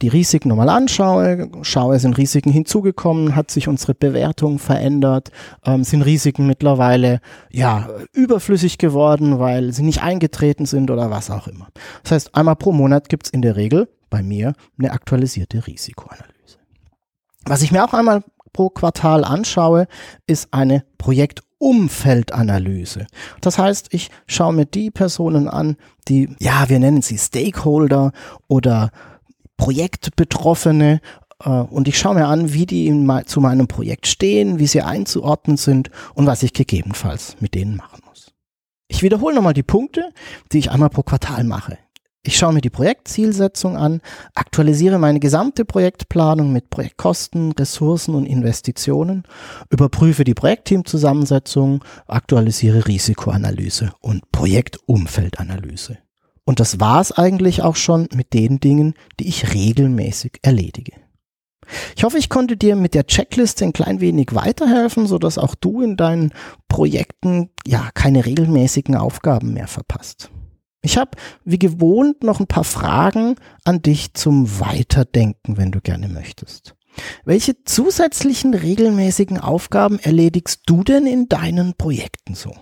die 0.02 0.08
Risiken 0.08 0.50
nochmal 0.50 0.70
anschaue, 0.70 1.50
schaue, 1.62 2.00
sind 2.00 2.18
Risiken 2.18 2.52
hinzugekommen, 2.52 3.36
hat 3.36 3.52
sich 3.52 3.68
unsere 3.68 3.94
Bewertung 3.94 4.60
verändert, 4.60 5.32
ähm, 5.66 5.84
sind 5.84 6.02
Risiken 6.02 6.48
mittlerweile 6.48 7.22
ja 7.52 7.88
überflüssig 8.12 8.78
geworden, 8.78 9.40
weil 9.40 9.72
sie 9.72 9.84
nicht 9.84 10.02
eingetreten 10.02 10.66
sind 10.66 10.92
oder 10.92 11.10
was 11.10 11.30
auch 11.30 11.48
immer. 11.48 11.68
Das 12.04 12.12
heißt, 12.12 12.36
einmal 12.36 12.56
pro 12.56 12.72
Monat 12.72 13.08
gibt's 13.08 13.30
in 13.30 13.42
der 13.42 13.56
Regel 13.56 13.88
bei 14.14 14.22
mir 14.22 14.54
eine 14.78 14.92
aktualisierte 14.92 15.66
Risikoanalyse. 15.66 16.60
Was 17.46 17.64
ich 17.64 17.72
mir 17.72 17.84
auch 17.84 17.96
einmal 17.96 18.24
pro 18.54 18.70
Quartal 18.70 19.24
anschaue, 19.24 19.88
ist 20.28 20.54
eine 20.54 20.86
Projektumfeldanalyse. 21.00 23.08
Das 23.42 23.58
heißt, 23.58 23.92
ich 23.92 24.12
schaue 24.28 24.54
mir 24.54 24.68
die 24.68 24.92
Personen 24.92 25.48
an, 25.48 25.78
die, 26.08 26.30
ja, 26.40 26.70
wir 26.70 26.78
nennen 26.78 27.02
sie 27.02 27.18
Stakeholder 27.18 28.12
oder 28.48 28.92
Projektbetroffene 29.58 31.02
äh, 31.44 31.50
und 31.50 31.88
ich 31.88 31.98
schaue 31.98 32.14
mir 32.14 32.28
an, 32.28 32.54
wie 32.54 32.68
die 32.68 32.94
zu 33.26 33.42
meinem 33.42 33.68
Projekt 33.68 34.06
stehen, 34.06 34.60
wie 34.60 34.68
sie 34.68 34.84
einzuordnen 34.84 35.58
sind 35.58 35.90
und 36.14 36.28
was 36.28 36.44
ich 36.44 36.54
gegebenenfalls 36.54 37.38
mit 37.40 37.56
denen 37.56 37.78
machen 37.78 38.02
muss. 38.08 38.32
Ich 38.88 39.02
wiederhole 39.02 39.34
nochmal 39.34 39.56
die 39.56 39.64
Punkte, 39.64 40.12
die 40.52 40.60
ich 40.60 40.70
einmal 40.70 40.92
pro 40.92 41.02
Quartal 41.02 41.46
mache. 41.46 41.80
Ich 42.26 42.38
schaue 42.38 42.54
mir 42.54 42.62
die 42.62 42.70
Projektzielsetzung 42.70 43.76
an, 43.76 44.00
aktualisiere 44.34 44.98
meine 44.98 45.20
gesamte 45.20 45.66
Projektplanung 45.66 46.54
mit 46.54 46.70
Projektkosten, 46.70 47.52
Ressourcen 47.52 48.16
und 48.16 48.26
Investitionen, 48.26 49.24
überprüfe 49.70 50.24
die 50.24 50.34
Projektteamzusammensetzung, 50.34 51.84
aktualisiere 52.08 52.88
Risikoanalyse 52.88 53.92
und 54.00 54.32
Projektumfeldanalyse. 54.32 55.98
Und 56.46 56.62
das 56.62 56.80
war's 56.80 57.12
eigentlich 57.12 57.62
auch 57.62 57.76
schon 57.76 58.08
mit 58.14 58.34
den 58.34 58.62
Dingen, 58.62 58.94
die 59.20 59.28
ich 59.28 59.54
regelmäßig 59.54 60.40
erledige. 60.44 60.94
Ich 61.98 62.06
hoffe, 62.06 62.18
ich 62.18 62.30
konnte 62.30 62.56
dir 62.56 62.78
mit 62.78 62.94
der 62.94 63.06
Checkliste 63.06 63.66
ein 63.66 63.74
klein 63.74 64.00
wenig 64.00 64.34
weiterhelfen, 64.34 65.08
so 65.08 65.18
dass 65.18 65.38
auch 65.38 65.56
du 65.56 65.82
in 65.82 65.98
deinen 65.98 66.32
Projekten 66.70 67.50
ja 67.68 67.90
keine 67.94 68.26
regelmäßigen 68.26 68.96
Aufgaben 68.96 69.54
mehr 69.54 69.68
verpasst. 69.68 70.30
Ich 70.84 70.98
habe 70.98 71.12
wie 71.46 71.58
gewohnt 71.58 72.24
noch 72.24 72.40
ein 72.40 72.48
paar 72.48 72.66
Fragen 72.66 73.38
an 73.64 73.82
dich 73.82 74.14
zum 74.14 74.60
Weiterdenken, 74.60 75.58
wenn 75.58 75.72
du 75.72 75.80
gerne 75.80 76.10
möchtest. 76.10 76.76
Welche 77.26 77.64
zusätzlichen 77.64 78.54
regelmäßigen 78.54 79.40
Aufgaben 79.40 79.98
erledigst 79.98 80.64
du 80.66 80.84
denn 80.84 81.08
in 81.08 81.30
deinen 81.30 81.74
Projekten 81.76 82.36
so? 82.36 82.54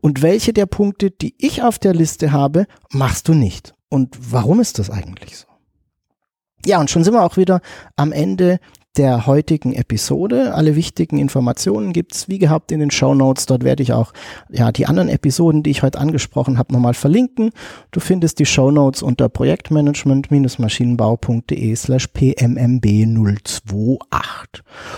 Und 0.00 0.22
welche 0.22 0.52
der 0.52 0.66
Punkte, 0.66 1.10
die 1.10 1.34
ich 1.38 1.62
auf 1.62 1.78
der 1.78 1.94
Liste 1.94 2.32
habe, 2.32 2.66
machst 2.90 3.28
du 3.28 3.34
nicht? 3.34 3.74
Und 3.90 4.16
warum 4.32 4.58
ist 4.58 4.78
das 4.78 4.90
eigentlich 4.90 5.36
so? 5.36 5.46
Ja, 6.64 6.80
und 6.80 6.90
schon 6.90 7.04
sind 7.04 7.14
wir 7.14 7.22
auch 7.22 7.36
wieder 7.36 7.60
am 7.96 8.12
Ende 8.12 8.60
der 8.96 9.26
heutigen 9.26 9.72
Episode. 9.72 10.54
Alle 10.54 10.76
wichtigen 10.76 11.18
Informationen 11.18 11.94
gibt's 11.94 12.28
wie 12.28 12.38
gehabt 12.38 12.70
in 12.72 12.80
den 12.80 12.90
Show 12.90 13.14
Notes. 13.14 13.46
Dort 13.46 13.64
werde 13.64 13.82
ich 13.82 13.94
auch 13.94 14.12
ja, 14.50 14.70
die 14.70 14.84
anderen 14.86 15.08
Episoden, 15.08 15.62
die 15.62 15.70
ich 15.70 15.82
heute 15.82 15.98
angesprochen 15.98 16.58
habe, 16.58 16.74
nochmal 16.74 16.92
verlinken. 16.92 17.52
Du 17.90 18.00
findest 18.00 18.38
die 18.38 18.44
Show 18.44 18.70
Notes 18.70 19.02
unter 19.02 19.30
projektmanagement-maschinenbau.de 19.30 21.74
slash 21.74 22.08
pmmb028. 22.14 23.98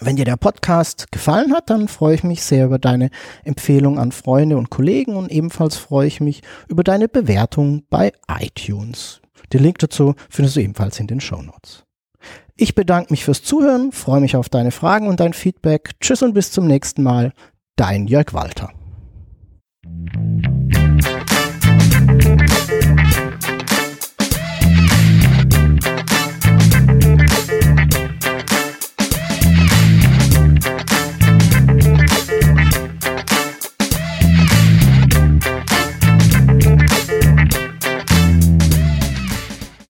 Wenn 0.00 0.16
dir 0.16 0.26
der 0.26 0.36
Podcast 0.36 1.10
gefallen 1.10 1.54
hat, 1.54 1.70
dann 1.70 1.88
freue 1.88 2.16
ich 2.16 2.24
mich 2.24 2.42
sehr 2.42 2.66
über 2.66 2.78
deine 2.78 3.08
Empfehlung 3.44 3.98
an 3.98 4.12
Freunde 4.12 4.58
und 4.58 4.68
Kollegen 4.68 5.16
und 5.16 5.32
ebenfalls 5.32 5.76
freue 5.76 6.08
ich 6.08 6.20
mich 6.20 6.42
über 6.68 6.84
deine 6.84 7.08
Bewertung 7.08 7.84
bei 7.88 8.12
iTunes. 8.28 9.22
Den 9.52 9.62
Link 9.62 9.78
dazu 9.78 10.14
findest 10.28 10.56
du 10.56 10.60
ebenfalls 10.60 11.00
in 11.00 11.06
den 11.06 11.20
Show 11.20 11.40
Notes. 11.40 11.85
Ich 12.58 12.74
bedanke 12.74 13.12
mich 13.12 13.24
fürs 13.24 13.42
Zuhören, 13.42 13.92
freue 13.92 14.20
mich 14.20 14.34
auf 14.34 14.48
deine 14.48 14.70
Fragen 14.70 15.08
und 15.08 15.20
dein 15.20 15.34
Feedback. 15.34 15.90
Tschüss 16.00 16.22
und 16.22 16.32
bis 16.32 16.52
zum 16.52 16.66
nächsten 16.66 17.02
Mal. 17.02 17.32
Dein 17.76 18.06
Jörg 18.06 18.32
Walter. 18.32 18.72